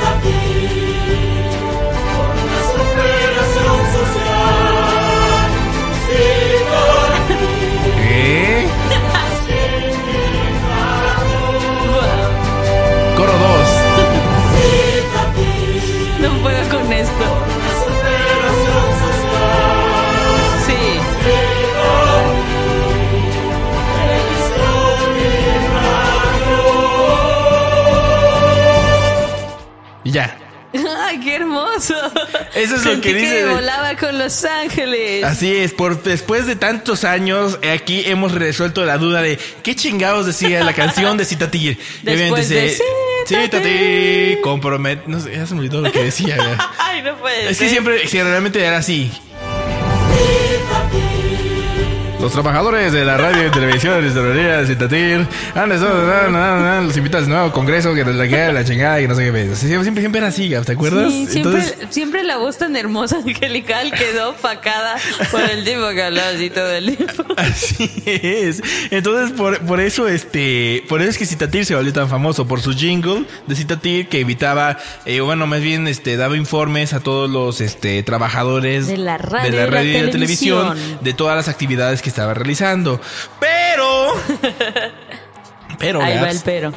hermoso! 31.90 32.12
Eso 32.56 32.76
es 32.76 32.86
lo 32.86 33.02
que 33.02 33.14
dice 33.14 33.46
volaba 33.46 33.96
con 33.96 34.18
Los 34.18 34.44
Ángeles. 34.46 35.24
Así 35.24 35.56
es, 35.56 35.74
por 35.74 36.02
después 36.04 36.46
de 36.46 36.56
tantos 36.56 37.04
años, 37.04 37.60
eh, 37.62 37.72
aquí 37.72 38.04
hemos 38.06 38.32
resuelto 38.32 38.86
la 38.86 38.98
duda 38.98 39.22
de 39.22 39.40
qué 39.64 39.76
chingados 39.76 40.26
decía 40.26 40.64
la 40.64 40.74
canción 40.74 41.18
de 41.18 41.26
Citatir. 41.26 41.80
Después 42.04 42.50
de 42.50 42.70
Citatir. 42.70 43.44
Citatir, 43.44 44.42
compromet... 44.42 45.06
No 45.08 45.20
sé, 45.20 45.36
ya 45.36 45.46
se 45.46 45.54
me 45.54 45.62
olvidó 45.62 45.82
lo 45.82 45.92
que 45.92 46.04
decía. 46.04 46.38
Ay, 46.78 47.02
no 47.02 47.16
puede 47.18 47.50
es 47.50 47.58
que 47.58 47.70
siempre, 47.70 48.08
si 48.08 48.22
realmente 48.22 48.64
era 48.64 48.78
así. 48.78 49.12
Los 52.24 52.32
trabajadores 52.32 52.94
de 52.94 53.04
la 53.04 53.18
radio 53.18 53.48
y 53.48 53.52
televisión 53.52 54.02
de 54.02 54.24
de 54.24 54.66
Citatir 54.66 55.28
han 55.56 55.72
estado- 55.74 56.82
los 56.84 56.96
invitan 56.96 57.24
al 57.24 57.30
nuevo 57.30 57.52
congreso 57.52 57.94
que 57.94 58.06
la 58.06 58.28
que 58.30 58.54
la 58.54 58.64
chingada 58.64 59.02
y 59.02 59.10
no 59.10 59.14
sé 59.16 59.30
qué. 59.30 59.54
Siempre, 59.56 60.02
siempre, 60.02 60.20
era 60.20 60.28
así, 60.30 60.50
¿te 60.66 60.72
acuerdas? 60.72 61.12
Sí, 61.12 61.28
siempre, 61.28 61.60
Entonces, 61.60 61.78
siempre 61.90 62.24
la 62.24 62.38
voz 62.38 62.58
tan 62.58 62.78
hermosa 62.78 63.18
angelical 63.18 63.92
quedó 63.92 64.30
opacada 64.30 64.96
por 65.32 65.42
el 65.42 65.66
tipo 65.66 65.90
que 65.90 66.02
hablaba 66.02 66.30
así 66.30 66.50
todo 66.50 66.72
el 66.72 66.96
tiempo. 66.96 67.26
Así 67.36 67.92
es. 68.06 68.62
Entonces, 68.90 69.36
por, 69.36 69.60
por 69.60 69.82
eso, 69.82 70.08
este, 70.08 70.84
por 70.88 71.02
eso 71.02 71.10
es 71.10 71.18
que 71.18 71.26
Citatir 71.26 71.66
se 71.66 71.76
volvió 71.76 71.92
tan 71.92 72.08
famoso, 72.08 72.48
por 72.48 72.62
su 72.62 72.72
jingle 72.74 73.26
de 73.48 73.56
Citatir 73.56 74.08
que 74.08 74.22
evitaba, 74.22 74.78
eh, 75.06 75.20
bueno, 75.20 75.46
más 75.46 75.60
bien, 75.62 75.90
este, 75.90 76.16
daba 76.16 76.38
informes 76.38 76.94
a 76.94 77.02
todos 77.02 77.30
los, 77.30 77.60
este, 77.60 78.02
trabajadores 78.04 78.88
De 78.88 78.96
la 78.98 79.18
radio 79.18 79.52
de 79.52 79.58
la 79.58 79.64
y 79.64 79.70
la 79.72 79.84
y 79.84 80.06
la 80.06 80.12
televisión, 80.12 80.70
televisión. 80.74 81.00
de 81.04 81.14
todas 81.14 81.36
las 81.36 81.50
actividades 81.50 82.02
que 82.02 82.13
estaba 82.14 82.34
realizando. 82.36 83.02
Pero, 83.40 84.14
pero, 85.80 86.02
Ahí 86.02 86.20
va 86.20 86.30
el 86.30 86.40
pero. 86.46 86.72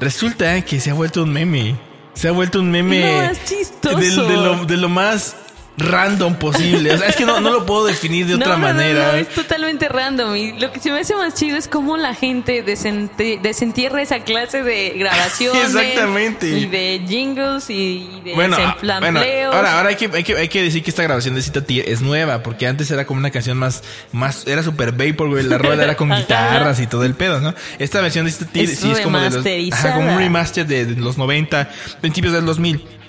resulta 0.00 0.60
que 0.62 0.80
se 0.80 0.90
ha 0.90 0.94
vuelto 0.94 1.22
un 1.22 1.32
meme. 1.32 1.76
Se 2.14 2.28
ha 2.28 2.32
vuelto 2.32 2.60
un 2.60 2.70
meme. 2.70 3.00
Lo 3.00 3.28
más 3.28 3.44
chistoso. 3.44 3.96
De, 3.98 4.10
de 4.10 4.36
lo, 4.36 4.64
de 4.64 4.76
lo 4.78 4.88
más 4.88 5.36
random 5.76 6.34
posible. 6.34 6.92
O 6.92 6.98
sea, 6.98 7.08
es 7.08 7.16
que 7.16 7.24
no, 7.24 7.40
no 7.40 7.50
lo 7.50 7.66
puedo 7.66 7.86
definir 7.86 8.26
de 8.26 8.34
otra 8.36 8.48
no, 8.48 8.52
no, 8.54 8.58
manera. 8.58 9.12
no, 9.12 9.18
es 9.18 9.28
totalmente 9.28 9.88
random. 9.88 10.36
Y 10.36 10.58
lo 10.58 10.72
que 10.72 10.80
se 10.80 10.90
me 10.90 11.00
hace 11.00 11.14
más 11.14 11.34
chido 11.34 11.56
es 11.56 11.68
cómo 11.68 11.96
la 11.96 12.14
gente 12.14 12.62
desentierra 12.62 14.02
esa 14.02 14.20
clase 14.20 14.62
de 14.62 14.90
grabaciones. 14.96 15.74
Exactamente. 15.74 16.48
Y 16.48 16.66
de 16.66 17.02
jingles 17.06 17.70
y 17.70 18.20
de 18.24 18.34
Bueno, 18.34 18.56
ah, 18.58 18.76
bueno, 19.00 19.20
ahora, 19.52 19.78
ahora 19.78 19.88
hay 19.90 19.96
que, 19.96 20.10
hay 20.12 20.24
que, 20.24 20.36
hay 20.36 20.48
que 20.48 20.62
decir 20.62 20.82
que 20.82 20.90
esta 20.90 21.02
grabación 21.02 21.34
de 21.34 21.42
Cita 21.42 21.62
es 21.68 22.02
nueva, 22.02 22.42
porque 22.42 22.66
antes 22.66 22.90
era 22.90 23.06
como 23.06 23.18
una 23.18 23.30
canción 23.30 23.56
más, 23.56 23.82
más, 24.12 24.46
era 24.46 24.62
super 24.62 24.92
vapor, 24.92 25.28
güey, 25.28 25.44
la 25.44 25.58
rola 25.58 25.84
era 25.84 25.96
con 25.96 26.10
guitarras 26.16 26.80
y 26.80 26.86
todo 26.86 27.04
el 27.04 27.14
pedo, 27.14 27.40
¿no? 27.40 27.54
Esta 27.78 28.00
versión 28.00 28.26
de 28.26 28.32
Cita 28.32 28.50
sí 28.52 28.90
es 28.90 29.00
como 29.00 29.18
de 29.18 29.30
los, 29.30 29.72
ajá, 29.72 29.94
como 29.94 30.12
un 30.12 30.18
remaster 30.18 30.66
de, 30.66 30.86
de 30.86 31.00
los 31.00 31.16
90, 31.18 31.70
principios 32.00 32.34
del 32.34 32.44
2000. 32.44 33.01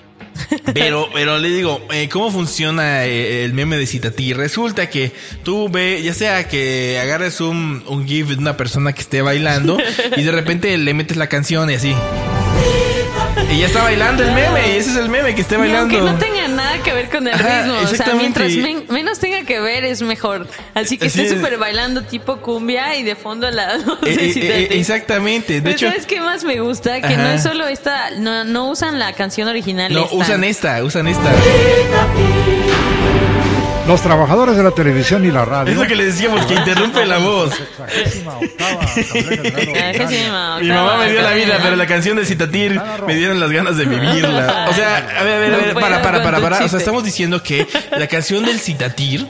Pero, 0.72 1.08
pero 1.12 1.38
le 1.38 1.48
digo, 1.48 1.86
eh, 1.92 2.08
¿cómo 2.08 2.30
funciona 2.30 3.04
eh, 3.04 3.44
el 3.44 3.54
meme 3.54 3.76
de 3.76 3.86
Citatí? 3.86 4.32
Resulta 4.32 4.88
que 4.90 5.12
tú 5.42 5.68
ve, 5.68 6.02
ya 6.02 6.14
sea 6.14 6.48
que 6.48 6.98
agarres 7.00 7.40
un, 7.40 7.82
un 7.86 8.06
GIF 8.06 8.28
de 8.28 8.36
una 8.36 8.56
persona 8.56 8.92
que 8.92 9.00
esté 9.00 9.22
bailando 9.22 9.78
y 10.16 10.22
de 10.22 10.32
repente 10.32 10.76
le 10.76 10.94
metes 10.94 11.16
la 11.16 11.28
canción 11.28 11.70
y 11.70 11.74
así. 11.74 11.94
Y 13.50 13.58
ya 13.58 13.66
está 13.66 13.82
bailando 13.84 14.24
el 14.24 14.32
meme, 14.32 14.68
y 14.68 14.78
ese 14.78 14.90
es 14.90 14.96
el 14.96 15.08
meme 15.08 15.34
que 15.34 15.42
esté 15.42 15.54
Y 15.54 15.58
bailando. 15.58 15.96
aunque 15.96 16.12
no 16.12 16.18
tenga 16.18 16.48
nada 16.48 16.78
que 16.82 16.92
ver 16.92 17.08
con 17.08 17.28
el 17.28 17.34
Ajá, 17.34 17.62
ritmo. 17.62 17.74
O 17.74 17.80
sea, 17.82 17.90
exactamente. 17.90 18.40
mientras 18.40 18.52
men- 18.56 18.84
menos 18.88 19.18
tenga 19.20 19.42
que 19.44 19.60
ver 19.60 19.84
es 19.84 20.02
mejor. 20.02 20.48
Así 20.74 20.98
que 20.98 21.06
Así 21.06 21.20
esté 21.22 21.34
es. 21.34 21.40
súper 21.40 21.56
bailando 21.58 22.02
tipo 22.02 22.38
cumbia 22.38 22.96
y 22.96 23.02
de 23.04 23.14
fondo 23.14 23.50
la... 23.50 23.74
Eh, 24.04 24.16
eh, 24.18 24.32
eh, 24.36 24.66
T. 24.68 24.78
exactamente. 24.78 25.54
De 25.54 25.62
Pero 25.62 25.74
hecho, 25.76 25.88
¿sabes 25.88 26.06
qué 26.06 26.20
más 26.20 26.42
me 26.42 26.58
gusta? 26.60 27.00
Que 27.00 27.16
no 27.16 27.28
es 27.28 27.42
solo 27.42 27.66
esta... 27.68 28.10
No, 28.18 28.44
no 28.44 28.68
usan 28.70 28.98
la 28.98 29.12
canción 29.12 29.46
original. 29.46 29.92
no, 29.92 30.04
esta. 30.04 30.16
usan 30.16 30.44
esta, 30.44 30.82
usan 30.84 31.06
esta. 31.06 31.30
Los 33.86 34.00
trabajadores 34.00 34.56
de 34.56 34.62
la 34.62 34.70
televisión 34.70 35.26
y 35.26 35.30
la 35.30 35.44
radio. 35.44 35.72
Es 35.72 35.78
lo 35.78 35.86
que 35.86 35.94
le 35.94 36.06
decíamos, 36.06 36.46
que 36.46 36.54
interrumpe 36.54 37.04
la 37.04 37.18
voz. 37.18 37.52
Mi 40.60 40.68
mamá 40.68 40.96
me 40.98 41.10
dio 41.10 41.20
la 41.20 41.32
vida, 41.32 41.58
pero 41.62 41.76
la 41.76 41.86
canción 41.86 42.16
de 42.16 42.24
Citatir 42.24 42.80
me 43.06 43.14
dieron 43.14 43.38
las 43.40 43.50
ganas 43.50 43.76
de 43.76 43.84
vivirla. 43.84 44.68
O 44.70 44.72
sea, 44.72 44.96
a 44.96 45.22
ver, 45.22 45.34
a 45.34 45.38
ver, 45.38 45.54
a 45.54 45.56
ver, 45.58 45.74
para, 45.74 46.00
para, 46.00 46.22
para, 46.22 46.40
para. 46.40 46.64
O 46.64 46.68
sea, 46.68 46.78
estamos 46.78 47.04
diciendo 47.04 47.42
que 47.42 47.66
la 47.90 48.06
canción 48.06 48.46
del 48.46 48.58
Citatir 48.58 49.26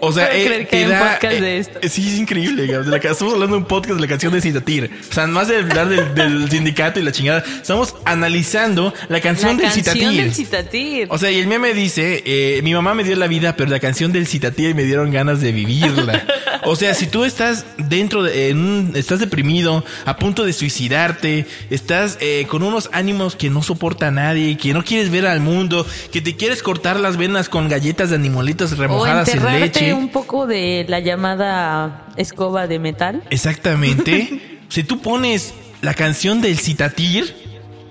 O 0.00 0.12
sea, 0.12 0.34
eh, 0.36 0.44
creer 0.46 0.60
que 0.64 0.70
te 0.70 0.76
hay 0.78 0.84
un 0.84 0.90
da, 0.90 1.12
podcast 1.12 1.34
eh, 1.34 1.40
de 1.40 1.58
esto. 1.58 1.78
eh, 1.82 1.88
Sí, 1.88 2.08
es 2.08 2.18
increíble. 2.18 2.66
De 2.66 2.82
la 2.90 2.96
estamos 2.96 3.34
hablando 3.34 3.56
de 3.56 3.62
un 3.62 3.68
podcast 3.68 3.94
de 3.94 4.00
la 4.00 4.06
canción 4.08 4.32
de 4.32 4.40
Citatir. 4.40 4.90
O 5.10 5.12
sea, 5.14 5.26
más 5.26 5.48
de 5.48 5.58
hablar 5.58 5.88
del, 5.88 6.14
del 6.14 6.50
sindicato 6.50 7.00
y 7.00 7.02
la 7.02 7.12
chingada, 7.12 7.44
estamos 7.60 7.94
analizando 8.04 8.92
la 9.08 9.20
canción 9.20 9.56
La 9.56 9.62
del 9.62 9.72
canción 9.72 9.94
Citatir. 9.96 10.22
del 10.22 10.34
Citatir. 10.34 11.06
O 11.10 11.18
sea, 11.18 11.30
y 11.30 11.38
el 11.38 11.46
meme 11.46 11.74
dice, 11.74 12.22
eh, 12.24 12.60
mi 12.62 12.72
mamá 12.74 12.94
me 12.94 13.04
dio 13.04 13.16
la 13.16 13.26
vida, 13.26 13.56
pero 13.56 13.70
la 13.70 13.80
canción 13.80 14.12
del 14.12 14.26
Citatir 14.26 14.74
me 14.74 14.84
dieron 14.84 15.10
ganas 15.10 15.40
de 15.40 15.52
vivirla. 15.52 16.24
O 16.64 16.76
sea, 16.76 16.94
si 16.94 17.08
tú 17.08 17.24
estás 17.24 17.66
dentro 17.76 18.22
de, 18.22 18.50
en 18.50 18.58
un- 18.58 18.92
estás 18.94 19.18
deprimido, 19.18 19.84
a 20.04 20.16
punto 20.16 20.44
de 20.44 20.52
suicidarte, 20.52 21.44
estás 21.70 22.18
eh, 22.20 22.46
con 22.48 22.62
unos 22.62 22.88
ánimos 22.92 23.34
que 23.34 23.50
no 23.50 23.64
soporta 23.64 24.06
a 24.06 24.10
nadie, 24.12 24.56
que 24.56 24.72
no 24.72 24.84
quieres 24.84 25.10
ver 25.10 25.26
al 25.26 25.40
mundo, 25.40 25.84
que 26.12 26.20
te 26.20 26.36
quieres 26.36 26.62
cortar 26.62 27.00
las 27.00 27.16
venas 27.16 27.48
con 27.48 27.68
galletas 27.68 28.10
de 28.10 28.14
animalitos 28.16 28.78
remojadas 28.78 29.26
en 29.28 29.38
enterrarte 29.38 29.71
leche. 29.80 29.94
un 29.94 30.08
poco 30.08 30.46
de 30.46 30.84
la 30.88 31.00
llamada 31.00 32.06
escoba 32.16 32.66
de 32.66 32.78
metal. 32.78 33.22
Exactamente. 33.30 34.40
si 34.68 34.84
tú 34.84 35.00
pones 35.00 35.54
la 35.80 35.94
canción 35.94 36.40
del 36.40 36.58
Citatir, 36.58 37.34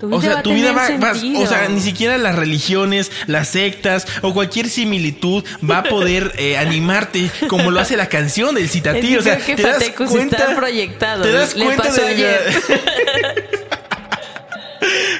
Tu 0.00 0.08
vida 0.08 0.16
o 0.16 0.20
sea, 0.20 0.42
tu 0.42 0.52
vida 0.52 0.72
va, 0.72 0.86
tener 0.86 1.04
va- 1.04 1.14
sentido. 1.14 1.40
o 1.42 1.46
sea, 1.46 1.68
ni 1.68 1.80
siquiera 1.80 2.18
las 2.18 2.34
religiones, 2.34 3.12
las 3.28 3.48
sectas 3.48 4.06
o 4.22 4.32
cualquier 4.34 4.68
similitud 4.68 5.44
va 5.68 5.78
a 5.78 5.82
poder 5.84 6.32
eh, 6.38 6.56
animarte 6.58 7.30
como 7.48 7.70
lo 7.70 7.78
hace 7.78 7.96
la 7.96 8.08
canción 8.08 8.54
del 8.56 8.68
Citatir. 8.68 9.18
O 9.18 9.22
sea, 9.22 9.36
que 9.38 9.54
te 9.54 9.62
das 9.62 9.84
cuenta, 9.90 10.56
proyectado. 10.56 11.22
te 11.22 11.30
das 11.32 11.54
Le 11.54 11.64
cuenta 11.66 11.84
pasó 11.84 12.00
de 12.00 12.06
ayer. 12.08 12.40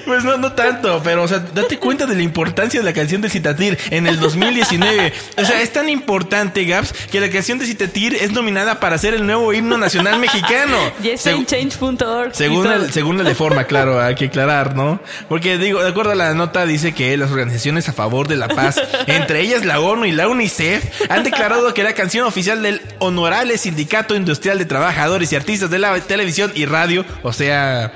Pues 0.04 0.24
no, 0.24 0.36
no 0.36 0.52
tanto, 0.52 1.00
pero 1.04 1.22
o 1.22 1.28
sea, 1.28 1.38
date 1.38 1.78
cuenta 1.78 2.06
de 2.06 2.14
la 2.16 2.22
importancia 2.22 2.80
de 2.80 2.84
la 2.84 2.92
canción 2.92 3.20
de 3.20 3.28
Citatir 3.30 3.78
en 3.90 4.06
el 4.06 4.18
2019. 4.18 5.12
O 5.38 5.44
sea, 5.44 5.60
es 5.62 5.72
tan 5.72 5.88
importante, 5.88 6.64
Gaps, 6.64 6.92
que 7.10 7.20
la 7.20 7.30
canción 7.30 7.58
de 7.58 7.66
Citatir 7.66 8.14
es 8.16 8.32
nominada 8.32 8.80
para 8.80 8.98
ser 8.98 9.14
el 9.14 9.24
nuevo 9.26 9.52
himno 9.52 9.78
nacional 9.78 10.18
mexicano. 10.18 10.76
Ya 11.02 11.12
está 11.12 11.30
en 11.30 11.46
Segu- 11.46 11.46
change.org. 11.46 12.32
y 12.32 12.36
Según 12.36 12.66
el, 12.70 12.92
según 12.92 13.18
el 13.20 13.24
de 13.26 13.34
forma, 13.34 13.64
claro, 13.64 14.00
hay 14.00 14.14
que 14.14 14.26
aclarar, 14.26 14.76
¿no? 14.76 15.00
Porque 15.28 15.58
digo, 15.58 15.82
de 15.82 15.88
acuerdo 15.90 16.12
a 16.12 16.14
la 16.14 16.34
nota, 16.34 16.66
dice 16.66 16.92
que 16.92 17.16
las 17.16 17.30
organizaciones 17.30 17.88
a 17.88 17.92
favor 17.92 18.28
de 18.28 18.36
la 18.36 18.48
paz, 18.48 18.80
entre 19.06 19.40
ellas 19.40 19.64
la 19.64 19.80
ONU 19.80 20.04
y 20.04 20.12
la 20.12 20.28
UNICEF, 20.28 20.84
han 21.10 21.22
declarado 21.24 21.72
que 21.74 21.82
la 21.82 21.94
canción 21.94 22.26
oficial 22.26 22.62
del 22.62 22.80
Honorable 22.98 23.56
Sindicato 23.58 24.14
Industrial 24.14 24.58
de 24.58 24.64
Trabajadores 24.64 25.32
y 25.32 25.36
Artistas 25.36 25.70
de 25.70 25.78
la 25.78 25.98
Televisión 26.00 26.52
y 26.54 26.66
Radio, 26.66 27.04
o 27.22 27.32
sea, 27.32 27.92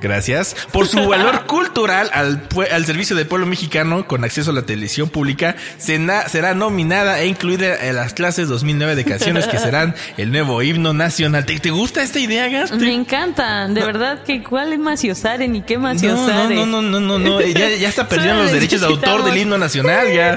Gracias. 0.00 0.54
Por 0.72 0.86
su 0.86 1.06
valor 1.08 1.44
cultural 1.46 2.08
al, 2.12 2.42
al 2.70 2.86
servicio 2.86 3.16
del 3.16 3.26
pueblo 3.26 3.46
mexicano 3.46 4.06
con 4.06 4.22
acceso 4.24 4.50
a 4.50 4.54
la 4.54 4.62
televisión 4.62 5.08
pública, 5.08 5.56
sena- 5.78 6.28
será 6.28 6.54
nominada 6.54 7.20
e 7.20 7.26
incluida 7.26 7.76
en 7.88 7.96
las 7.96 8.14
clases 8.14 8.48
2009 8.48 8.94
de 8.94 9.04
canciones 9.04 9.46
que 9.46 9.58
serán 9.58 9.94
el 10.16 10.30
nuevo 10.30 10.62
himno 10.62 10.92
nacional. 10.92 11.44
¿Te, 11.46 11.58
te 11.58 11.70
gusta 11.70 12.02
esta 12.02 12.18
idea, 12.20 12.48
Gas? 12.48 12.72
Me 12.72 12.92
encantan, 12.94 13.74
de 13.74 13.80
verdad 13.84 14.22
que 14.24 14.42
cuál 14.42 14.72
es 14.72 14.78
Maciosare 14.78 15.48
ni 15.48 15.62
qué 15.62 15.74
No, 15.76 15.80
no, 15.82 15.94
Maciosare. 15.94 16.54
no, 16.54 16.66
no, 16.66 16.82
no, 16.82 17.00
no, 17.00 17.18
no. 17.18 17.40
Ya, 17.40 17.68
ya 17.70 17.88
está 17.88 18.08
perdiendo 18.08 18.42
los 18.42 18.52
derechos 18.52 18.80
de 18.80 18.86
autor 18.86 19.24
del 19.24 19.36
himno 19.36 19.58
nacional, 19.58 20.12
ya. 20.12 20.36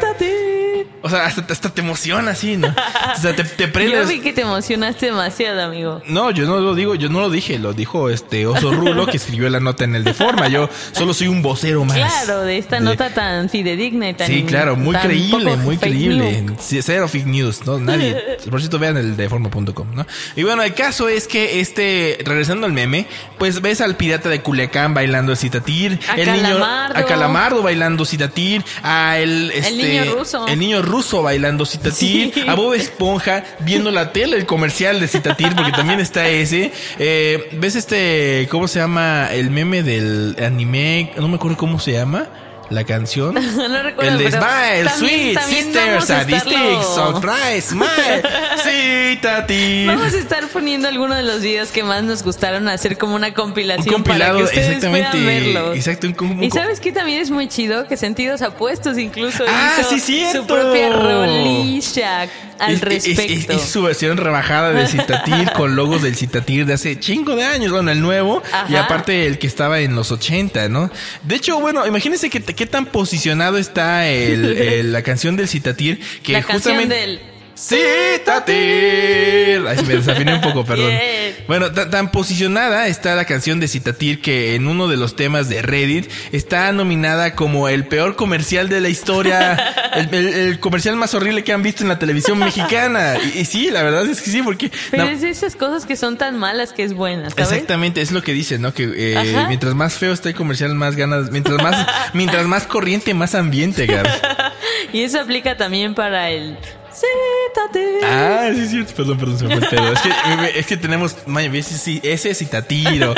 O 1.03 1.10
sea, 1.10 1.25
hasta, 1.25 1.41
hasta 1.51 1.70
te 1.70 1.81
emociona 1.81 2.31
así, 2.31 2.58
¿no? 2.58 2.67
O 2.67 3.20
sea, 3.22 3.36
te, 3.36 3.43
te 3.43 3.65
Yo 3.65 3.72
prendes. 3.74 4.08
vi 4.08 4.20
que 4.20 4.34
te 4.34 4.41
emocionaste 4.41 5.08
demasiado, 5.08 5.62
amigo. 5.63 6.01
No, 6.05 6.29
yo 6.29 6.46
no 6.46 6.60
lo 6.60 6.75
digo, 6.75 6.93
yo 6.93 7.10
no 7.10 7.22
lo 7.22 7.29
dije, 7.31 7.58
lo 7.58 7.74
dijo 7.74 8.10
este 8.12 8.46
Oso 8.46 8.72
Rulo 8.72 9.08
que 9.08 9.17
escribió 9.17 9.50
la 9.50 9.60
nota 9.60 9.84
en 9.84 9.96
el 9.96 10.03
de 10.03 10.13
forma. 10.13 10.48
Yo 10.48 10.70
solo 10.91 11.13
soy 11.15 11.27
un 11.27 11.41
vocero 11.41 11.84
más. 11.86 11.98
Claro, 11.98 12.41
de 12.41 12.60
esta 12.60 12.75
De- 12.75 12.84
nota 12.84 13.10
tan 13.13 13.50
fidedigna 13.50 14.10
y 14.10 14.13
tan 14.13 14.27
Sí, 14.27 14.43
claro, 14.43 14.75
muy 14.75 14.96
creíble, 14.96 15.55
muy 15.55 15.77
creíble. 15.77 16.46
Sí, 16.60 16.79
Cero 16.84 17.08
fake 17.08 17.25
news, 17.25 17.65
¿no? 17.65 17.79
Nadie. 17.79 18.15
Por 18.51 18.60
cierto, 18.60 18.77
vean 18.77 18.98
el 18.98 19.17
de 19.17 19.27
forma.com, 19.27 19.88
¿no? 19.96 20.05
Y 20.36 20.43
bueno, 20.43 20.62
el 20.62 20.75
caso 20.75 21.10
es 21.10 21.27
que 21.27 21.62
este, 21.62 22.20
regresando 22.24 22.67
al 22.67 22.74
meme, 22.74 23.08
pues 23.39 23.62
ves 23.62 23.81
al 23.81 23.96
pirata 23.96 24.29
de 24.29 24.41
Culiacán 24.41 24.93
bailando 24.93 25.31
el 25.31 25.38
citatir, 25.39 26.00
A 26.08 26.13
el 26.15 26.31
niño, 26.31 26.43
Calamardo. 26.43 27.00
a 27.00 27.05
Calamardo 27.05 27.63
bailando 27.63 28.05
citatir, 28.05 28.63
a 28.84 29.17
el, 29.17 29.50
este, 29.51 29.72
niño 29.72 30.15
ruso. 30.15 30.48
el 30.48 30.60
niño 30.60 30.81
ruso 30.84 30.90
bailando 31.24 31.65
citatir, 31.65 32.31
Sí. 32.33 32.43
a 32.48 32.55
Bob 32.55 32.74
Esponja 32.74 33.43
viendo 33.60 33.91
la 33.91 34.12
tele, 34.12 34.38
el 34.38 34.45
comercial 34.45 35.00
de 35.00 35.07
citatir, 35.07 35.55
porque 35.55 35.71
también 35.71 36.00
está 36.00 36.27
ese. 36.27 36.71
Eh, 37.00 37.50
ves 37.53 37.75
este, 37.75 38.48
¿cómo 38.51 38.67
se 38.67 38.79
llama? 38.79 39.29
El 39.31 39.50
meme 39.51 39.83
del 39.83 40.36
anime, 40.43 41.12
no 41.17 41.27
me 41.27 41.36
acuerdo 41.36 41.57
cómo 41.57 41.79
se 41.79 41.93
llama. 41.93 42.27
La 42.71 42.83
canción. 42.85 43.35
No 43.55 43.83
recuerdo, 43.83 44.11
El 44.11 44.17
de 44.17 44.31
Smile, 44.31 44.89
Sweet, 44.97 45.39
Sister, 45.41 46.01
Sadistic, 46.01 46.81
Surprise, 46.81 47.61
Smile, 47.61 48.23
Citatir. 48.63 49.87
Vamos 49.87 50.13
a 50.13 50.17
estar 50.17 50.47
poniendo 50.47 50.87
algunos 50.87 51.17
de 51.17 51.23
los 51.23 51.41
videos 51.41 51.69
que 51.69 51.83
más 51.83 52.03
nos 52.03 52.23
gustaron 52.23 52.67
hacer 52.69 52.97
como 52.97 53.15
una 53.15 53.27
Un 53.27 53.33
compilación 53.33 53.93
compilado, 53.93 54.33
para 54.33 54.37
que 54.37 54.43
ustedes 54.45 54.67
exactamente. 54.77 55.09
puedan 55.11 55.25
verlos. 55.25 55.75
Exacto, 55.75 56.07
un, 56.07 56.31
un- 56.37 56.43
Y 56.43 56.49
sabes 56.51 56.79
que 56.79 56.91
también 56.91 57.19
es 57.21 57.29
muy 57.29 57.47
chido 57.47 57.87
que 57.87 57.97
Sentidos 57.97 58.41
Apuestos 58.41 58.97
incluso 58.97 59.43
Ah, 59.47 59.77
hizo 59.79 59.89
sí, 59.89 59.99
cierto. 59.99 60.39
su 60.41 60.47
propia 60.47 60.89
rolilla 60.93 62.21
al 62.59 62.71
Es- 62.73 62.75
es- 62.77 62.81
respecto. 62.81 63.53
Es, 63.53 63.61
es 63.63 63.69
su 63.69 63.81
versión 63.83 64.17
rebajada 64.17 64.71
de 64.71 64.87
Citatir 64.87 65.51
con 65.53 65.75
logos 65.75 66.01
del 66.01 66.15
Citatir 66.15 66.65
de 66.65 66.73
hace 66.73 66.99
chingo 66.99 67.35
de 67.35 67.43
años, 67.43 67.71
bueno, 67.71 67.91
el 67.91 68.01
nuevo 68.01 68.41
y 68.69 68.75
Ajá. 68.75 68.85
aparte 68.85 69.25
el 69.27 69.39
que 69.39 69.47
estaba 69.47 69.79
en 69.79 69.95
los 69.95 70.11
80, 70.11 70.69
¿no? 70.69 70.89
De 71.23 71.35
hecho, 71.35 71.59
bueno, 71.59 71.85
imagínense 71.85 72.29
que, 72.29 72.39
qué 72.61 72.67
tan 72.67 72.85
posicionado 72.85 73.57
está 73.57 74.07
el, 74.07 74.45
el- 74.45 74.93
la 74.93 75.01
canción 75.01 75.35
del 75.35 75.47
Citatir 75.47 75.99
que 76.21 76.33
La 76.33 76.43
canción 76.43 76.75
justamente... 76.75 76.95
del 76.95 77.19
Citatir. 77.61 79.61
Ay, 79.67 79.77
me 79.87 79.95
desafiné 79.95 80.33
un 80.33 80.41
poco, 80.41 80.65
perdón. 80.65 80.87
Bien. 80.87 81.35
Bueno, 81.47 81.71
ta- 81.71 81.89
tan 81.89 82.11
posicionada 82.11 82.87
está 82.87 83.15
la 83.15 83.25
canción 83.25 83.59
de 83.59 83.67
Citatir 83.67 84.21
que 84.21 84.55
en 84.55 84.67
uno 84.67 84.87
de 84.87 84.97
los 84.97 85.15
temas 85.15 85.50
de 85.50 85.61
Reddit 85.61 86.09
está 86.31 86.71
nominada 86.71 87.35
como 87.35 87.69
el 87.69 87.85
peor 87.85 88.15
comercial 88.15 88.69
de 88.69 88.81
la 88.81 88.89
historia, 88.89 89.53
el, 89.95 90.13
el- 90.13 90.33
el 90.33 90.59
comercial 90.59 90.95
más 90.95 91.13
horrible 91.13 91.43
que 91.43 91.53
han 91.53 91.61
visto 91.63 91.83
en 91.83 91.89
la 91.89 92.00
televisión 92.00 92.39
mexicana. 92.39 93.15
Y, 93.35 93.39
y 93.39 93.45
sí, 93.45 93.69
la 93.69 93.83
verdad 93.83 94.05
es 94.07 94.21
que 94.21 94.31
sí, 94.31 94.41
porque... 94.41 94.71
Pero 94.89 95.05
na- 95.05 95.11
es 95.11 95.21
de 95.21 95.29
esas 95.29 95.55
cosas 95.55 95.85
que 95.85 95.95
son 95.95 96.17
tan 96.17 96.37
malas 96.39 96.74
que 96.74 96.83
es 96.83 96.93
buena, 96.93 97.29
¿sabes? 97.29 97.51
Exactamente, 97.51 98.01
es 98.01 98.11
lo 98.11 98.24
que 98.24 98.33
dice, 98.33 98.57
¿no? 98.59 98.74
Que 98.74 98.89
eh, 98.95 99.45
mientras 99.47 99.75
más 99.75 99.93
feo 99.95 100.13
está 100.13 100.29
el 100.29 100.35
comercial, 100.35 100.74
más 100.75 100.95
ganas, 100.95 101.31
mientras 101.31 101.61
más, 101.61 101.87
mientras 102.13 102.45
más 102.47 102.63
corriente, 102.65 103.13
más 103.13 103.35
ambiente, 103.35 103.85
Gab. 103.85 104.07
Y 104.93 105.03
eso 105.03 105.21
aplica 105.21 105.55
también 105.57 105.93
para 105.93 106.31
el 106.31 106.57
Cítate. 106.93 107.99
Ah, 108.03 108.49
sí, 108.53 108.67
sí, 108.67 108.85
perdón, 108.95 109.17
perdón, 109.17 109.37
se 109.37 109.45
me 109.45 109.55
fue 109.55 109.63
el 109.63 109.69
pedo. 109.69 109.93
Es 109.93 110.01
que, 110.01 110.59
es 110.59 110.65
que 110.67 110.77
tenemos, 110.77 111.15
man, 111.25 111.53
ese, 111.55 111.99
ese 112.03 112.33
citatir 112.33 113.03
o, 113.05 113.13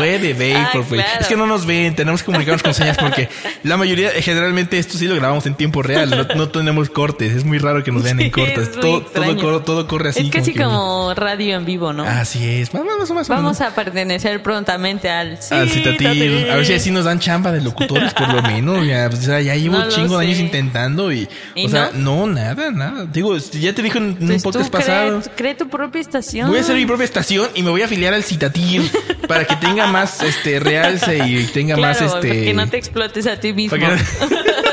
ve 0.00 0.18
de 0.18 0.54
vapor, 0.54 0.84
pues. 0.88 1.02
claro. 1.02 1.20
Es 1.20 1.26
que 1.26 1.36
no 1.36 1.46
nos 1.46 1.66
ven, 1.66 1.94
tenemos 1.94 2.22
que 2.22 2.26
comunicarnos 2.26 2.62
con 2.62 2.74
señas 2.74 2.96
porque 2.98 3.28
la 3.62 3.76
mayoría, 3.76 4.10
eh, 4.10 4.22
generalmente 4.22 4.78
esto 4.78 4.98
sí 4.98 5.06
lo 5.06 5.14
grabamos 5.14 5.46
en 5.46 5.54
tiempo 5.54 5.82
real, 5.82 6.10
no, 6.10 6.34
no 6.34 6.48
tenemos 6.48 6.90
cortes, 6.90 7.32
es 7.32 7.44
muy 7.44 7.58
raro 7.58 7.84
que 7.84 7.92
nos 7.92 8.02
vean 8.02 8.20
en 8.20 8.30
cortes. 8.30 8.72
Todo, 8.72 9.02
todo, 9.02 9.36
corre, 9.36 9.60
todo 9.60 9.86
corre 9.86 10.08
así. 10.10 10.20
es 10.20 10.30
casi 10.30 10.54
como 10.54 11.14
radio 11.14 11.56
en 11.56 11.64
vivo, 11.64 11.92
¿no? 11.92 12.04
Así 12.04 12.46
es, 12.48 12.74
más, 12.74 12.84
más, 12.84 13.10
más 13.10 13.28
Vamos 13.28 13.60
a 13.60 13.74
pertenecer 13.74 14.42
prontamente 14.42 15.08
al 15.08 15.38
Al 15.50 15.68
citatir, 15.68 16.50
a 16.50 16.56
ver 16.56 16.66
si 16.66 16.74
así 16.74 16.90
nos 16.90 17.04
dan 17.04 17.18
chamba 17.18 17.52
de 17.52 17.60
locutores, 17.60 18.12
por 18.14 18.32
lo 18.32 18.42
menos. 18.42 18.86
Ya, 18.86 19.08
pues, 19.08 19.22
o 19.22 19.26
sea, 19.26 19.40
ya 19.40 19.54
llevo 19.54 19.78
No 19.78 19.88
chingo 19.88 20.18
de 20.18 20.26
años 20.26 20.38
intentando 20.38 21.12
y, 21.12 21.28
¿Y 21.54 21.66
o 21.66 21.68
sea, 21.68 21.90
no? 21.94 22.26
nada, 22.26 22.70
nada. 22.70 23.06
Digo, 23.12 23.36
ya 23.36 23.74
te 23.74 23.82
dije 23.82 23.98
en 23.98 24.04
un 24.20 24.26
Pues 24.26 24.42
podcast 24.42 24.70
pasado. 24.70 25.20
cree, 25.20 25.34
cree 25.36 25.54
tu 25.54 25.68
propia 25.68 26.00
estación. 26.00 26.48
Voy 26.48 26.58
a 26.58 26.60
hacer 26.62 26.76
mi 26.76 26.86
propia 26.86 27.04
estación 27.04 27.48
y 27.54 27.62
me 27.62 27.70
voy 27.70 27.82
a 27.82 27.84
afiliar 27.86 28.14
al 28.14 28.24
Citatir 28.24 28.82
para 29.28 29.44
que 29.46 29.56
tenga 29.56 29.86
más 29.86 30.22
este 30.22 30.58
realce 30.60 31.18
y 31.26 31.44
tenga 31.46 31.74
Claro, 31.76 32.00
más 32.00 32.14
este. 32.14 32.28
para 32.28 32.40
que 32.42 32.54
no 32.54 32.68
te 32.68 32.76
explotes 32.78 33.26
a 33.26 33.38
ti 33.38 33.52
mismo. 33.52 33.76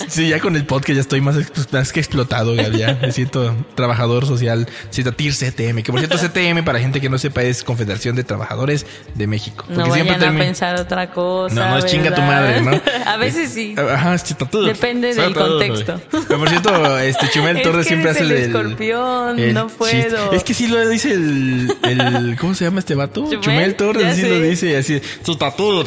no- 0.00 0.06
sí, 0.08 0.28
ya 0.28 0.40
con 0.40 0.56
el 0.56 0.64
podcast 0.66 0.94
ya 0.96 1.00
estoy 1.00 1.20
más, 1.20 1.36
ex- 1.36 1.72
más 1.72 1.92
que 1.92 2.00
explotado, 2.00 2.54
ya, 2.54 2.68
ya. 2.68 2.98
Me 3.00 3.12
siento 3.12 3.54
trabajador 3.74 4.26
social. 4.26 4.66
Citatir 4.92 5.32
CTM, 5.34 5.82
que 5.82 5.92
por 5.92 6.00
cierto 6.00 6.16
CTM 6.28 6.64
para 6.64 6.78
gente 6.80 7.00
que 7.00 7.08
no 7.08 7.18
sepa 7.18 7.42
es 7.42 7.64
Confederación 7.64 8.16
de 8.16 8.24
Trabajadores 8.24 8.86
de 9.14 9.26
México. 9.26 9.64
No 9.68 9.84
Porque 9.84 9.90
vayan 10.02 10.22
a 10.22 10.26
termi- 10.26 10.38
pensar 10.38 10.78
otra 10.80 11.10
cosa. 11.10 11.54
No, 11.54 11.68
no 11.70 11.78
es 11.78 11.86
chinga 11.86 12.14
tu 12.14 12.22
madre, 12.22 12.60
¿no? 12.62 12.80
a 13.06 13.16
veces 13.16 13.50
sí. 13.52 13.74
Ajá, 13.78 14.14
es 14.14 14.24
Citatur. 14.24 14.66
Depende 14.66 15.14
del 15.14 15.34
contexto. 15.34 16.00
Pero 16.10 16.38
por 16.38 16.48
cierto, 16.48 16.98
este 16.98 17.28
Chumel 17.30 17.56
Es 17.60 17.62
Torres 17.62 17.86
siempre 17.86 18.10
hace 18.10 18.20
el 18.20 18.30
el 18.32 18.38
escorpión, 18.44 19.38
el 19.38 19.54
no 19.54 19.66
chiste. 19.66 19.78
puedo. 19.78 20.32
Es 20.32 20.44
que 20.44 20.54
sí 20.54 20.66
lo 20.66 20.88
dice 20.88 21.12
el, 21.12 21.72
el 21.82 22.36
¿cómo 22.40 22.54
se 22.54 22.64
llama 22.64 22.78
este 22.80 22.94
vato? 22.94 23.24
Chumel, 23.24 23.40
Chumel, 23.40 23.74
Torres, 23.74 24.16
sé. 24.16 24.28
lo 24.28 24.40
dice, 24.40 24.76
así. 24.76 25.00
Citatur. 25.24 25.86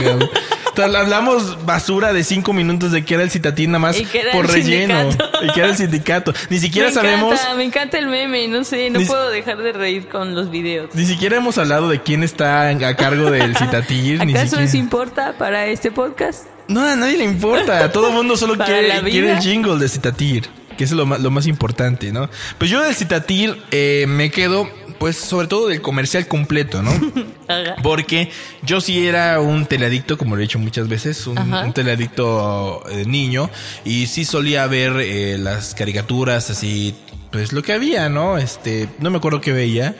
hablamos 0.77 1.65
basura 1.67 2.13
de 2.13 2.25
cinco 2.25 2.53
minutos 2.53 2.93
de 2.93 3.05
que 3.05 3.15
era 3.15 3.23
el 3.23 3.31
Citatir 3.31 3.69
nada 3.69 3.79
más 3.81 3.97
por 4.33 4.47
el 4.47 4.53
relleno. 4.53 5.01
sindicato. 5.03 5.30
Y 5.43 5.51
que 5.53 5.61
era 5.61 5.69
el 5.71 5.77
sindicato. 5.77 6.33
Ni 6.49 6.59
siquiera 6.59 6.89
me 6.89 6.95
sabemos. 6.95 7.33
Encanta, 7.35 7.55
me 7.57 7.65
encanta 7.65 7.99
el 7.99 8.07
meme, 8.09 8.49
no 8.49 8.65
sé, 8.65 8.91
no 8.91 8.99
Ni- 8.99 9.05
puedo 9.07 9.31
dejar 9.31 9.59
de 9.59 9.73
reír 9.73 10.09
con 10.09 10.35
los 10.35 10.51
videos. 10.51 10.91
Ni 10.95 11.05
siquiera 11.07 11.37
hemos 11.37 11.59
hablado 11.59 11.89
de 11.89 12.01
quién 12.03 12.23
está 12.23 12.69
a 12.69 12.97
cargo 12.97 13.31
del 13.31 13.57
Citatir. 13.57 14.17
¿Acaso 14.23 14.39
siquiera- 14.43 14.63
les 14.63 14.75
importa 14.75 15.35
para 15.39 15.67
este 15.67 15.91
podcast? 15.91 16.45
No, 16.69 16.85
a 16.85 16.95
nadie 16.95 17.17
le 17.19 17.25
importa. 17.25 17.91
Todo 17.91 18.09
el 18.09 18.15
mundo 18.15 18.37
solo 18.37 18.57
quiere, 18.65 19.01
quiere 19.11 19.33
el 19.33 19.39
jingle 19.41 19.77
de 19.79 19.89
Citatir, 19.89 20.49
que 20.81 20.85
es 20.85 20.93
lo 20.93 21.05
más, 21.05 21.21
lo 21.21 21.31
más 21.31 21.47
importante, 21.47 22.11
¿no? 22.11 22.31
Pues 22.57 22.71
yo 22.71 22.83
del 22.83 22.95
Citatir 22.95 23.55
eh, 23.71 24.07
me 24.09 24.31
quedo, 24.31 24.67
pues, 24.99 25.15
sobre 25.15 25.47
todo 25.47 25.69
del 25.69 25.83
comercial 25.83 26.27
completo, 26.27 26.83
¿no? 26.83 26.91
Porque 27.83 28.31
yo 28.63 28.81
sí 28.81 29.07
era 29.07 29.41
un 29.41 29.67
teleadicto, 29.67 30.17
como 30.17 30.37
lo 30.37 30.41
he 30.41 30.45
dicho 30.45 30.59
muchas 30.59 30.89
veces, 30.89 31.27
un, 31.27 31.37
un 31.37 31.73
teleadicto 31.75 32.83
eh, 32.89 33.05
niño, 33.05 33.51
y 33.85 34.07
sí 34.07 34.25
solía 34.25 34.67
ver 34.69 34.95
eh, 35.01 35.37
las 35.37 35.75
caricaturas 35.75 36.49
así. 36.49 36.95
Pues 37.31 37.53
lo 37.53 37.63
que 37.63 37.75
había, 37.75 38.09
¿no? 38.09 38.39
Este, 38.39 38.89
no 39.01 39.11
me 39.11 39.19
acuerdo 39.19 39.43
qué 39.43 39.53
veía. 39.53 39.95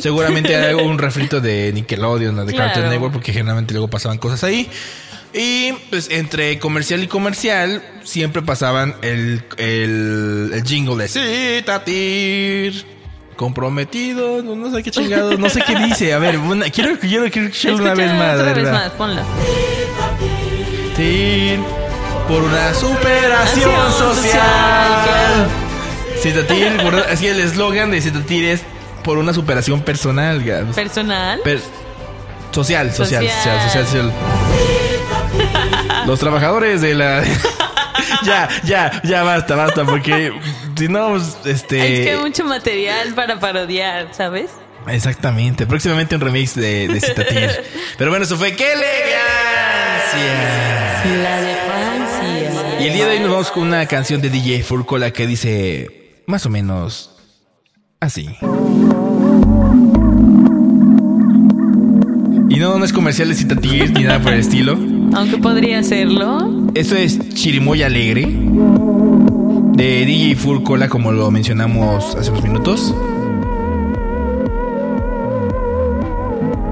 Seguramente 0.00 0.52
era 0.54 0.76
un 0.82 0.96
refrito 0.96 1.40
de 1.40 1.72
Nickelodeon 1.74 2.38
o 2.38 2.44
de 2.44 2.52
Claro. 2.54 2.70
Cartoon 2.72 2.88
Network, 2.88 3.12
porque 3.12 3.32
generalmente 3.32 3.74
luego 3.74 3.88
pasaban 3.88 4.18
cosas 4.18 4.44
ahí. 4.44 4.68
Y 5.32 5.72
pues 5.90 6.08
entre 6.10 6.58
comercial 6.58 7.02
y 7.04 7.06
comercial 7.06 7.82
siempre 8.02 8.42
pasaban 8.42 8.96
el, 9.02 9.42
el, 9.58 10.50
el 10.52 10.64
jingle 10.64 10.96
de 10.96 11.08
Citatir. 11.08 12.84
Comprometido, 13.36 14.42
no, 14.42 14.54
no 14.54 14.70
sé 14.74 14.82
qué 14.82 14.90
chingados, 14.90 15.38
no 15.38 15.48
sé 15.48 15.62
qué 15.66 15.74
dice. 15.86 16.12
A 16.12 16.18
ver, 16.18 16.36
una- 16.38 16.68
quiero, 16.70 16.98
quiero, 16.98 17.30
quiero 17.30 17.48
escucharlo 17.48 17.78
una 17.82 17.94
vez 17.94 18.12
más. 18.12 18.34
Otra 18.40 18.52
vez 18.52 18.70
más, 18.70 18.90
ponla. 18.90 19.22
Citatir, 20.96 21.60
por 22.28 22.42
una 22.42 22.74
superación 22.74 23.70
Acción 23.70 23.92
social. 23.92 24.16
social, 24.16 25.04
claro. 25.04 25.46
Citatir, 26.20 26.80
así 27.10 27.26
el 27.28 27.40
eslogan 27.40 27.90
de 27.90 28.02
Citatir 28.02 28.44
es 28.44 28.60
por 29.04 29.16
una 29.16 29.32
superación 29.32 29.80
personal. 29.82 30.42
Personal. 30.74 31.40
Per- 31.42 31.60
social, 32.52 32.92
social, 32.92 33.24
social, 33.26 33.60
Social. 33.60 33.70
social, 33.70 33.86
social. 33.86 34.12
Los 36.06 36.18
trabajadores 36.18 36.80
de 36.80 36.94
la. 36.94 37.22
ya, 38.24 38.48
ya, 38.64 39.00
ya 39.04 39.22
basta, 39.22 39.56
basta, 39.56 39.84
porque 39.84 40.32
si 40.76 40.88
no, 40.88 41.16
este. 41.16 41.94
Es 41.94 42.00
que 42.06 42.10
hay 42.12 42.18
mucho 42.18 42.44
material 42.44 43.14
para 43.14 43.38
parodiar, 43.38 44.08
¿sabes? 44.12 44.50
Exactamente, 44.88 45.66
próximamente 45.66 46.14
un 46.14 46.20
remix 46.20 46.54
de, 46.54 46.88
de 46.88 47.00
Citatir. 47.00 47.50
Pero 47.98 48.10
bueno, 48.10 48.24
eso 48.24 48.36
fue 48.36 48.54
¡Qué 48.56 48.72
elegancia! 48.72 48.90
La 51.22 51.40
de 51.40 51.54
Francia. 51.54 52.80
Y 52.80 52.86
el 52.86 52.94
día 52.94 53.06
de 53.06 53.12
hoy 53.12 53.20
nos 53.20 53.30
vamos 53.30 53.50
con 53.50 53.64
una 53.64 53.86
canción 53.86 54.20
de 54.20 54.30
DJ 54.30 54.62
Furcola 54.62 55.10
que 55.10 55.26
dice 55.26 56.22
más 56.26 56.46
o 56.46 56.50
menos 56.50 57.10
así. 58.00 58.36
Y 62.48 62.58
no, 62.58 62.78
no 62.78 62.84
es 62.84 62.92
comercial 62.92 63.28
de 63.28 63.34
Citatir 63.34 63.92
ni 63.92 64.04
nada 64.04 64.18
por 64.20 64.32
el 64.32 64.40
estilo. 64.40 64.76
Aunque 65.12 65.38
podría 65.38 65.82
serlo. 65.82 66.50
Esto 66.74 66.96
es 66.96 67.18
Chirimoy 67.34 67.82
Alegre 67.82 68.28
de 69.80 70.04
DJ 70.04 70.36
Furcola, 70.36 70.88
como 70.88 71.10
lo 71.10 71.30
mencionamos 71.30 72.14
hace 72.14 72.30
unos 72.30 72.42
minutos. 72.42 72.94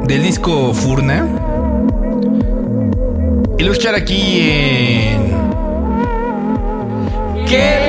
Del 0.06 0.22
disco 0.22 0.72
Furna. 0.74 1.26
Y 3.58 3.62
lo 3.64 3.72
escuchar 3.72 3.94
aquí 3.94 4.40
en. 4.40 5.28
¡Qué! 7.46 7.88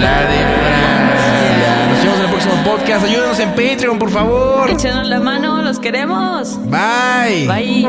La 0.00 0.20
de 0.20 0.38
Francia. 0.54 1.70
Nos 1.88 2.02
vemos 2.02 2.18
en 2.18 2.24
el 2.24 2.30
próximo 2.30 2.54
podcast. 2.64 3.04
Ayúdenos 3.06 3.40
en 3.40 3.48
Patreon, 3.50 3.98
por 3.98 4.10
favor. 4.10 4.70
Échanos 4.70 5.08
la 5.08 5.18
mano, 5.20 5.62
queremos. 5.90 6.54
Bye. 6.66 7.46
Bye. 7.46 7.88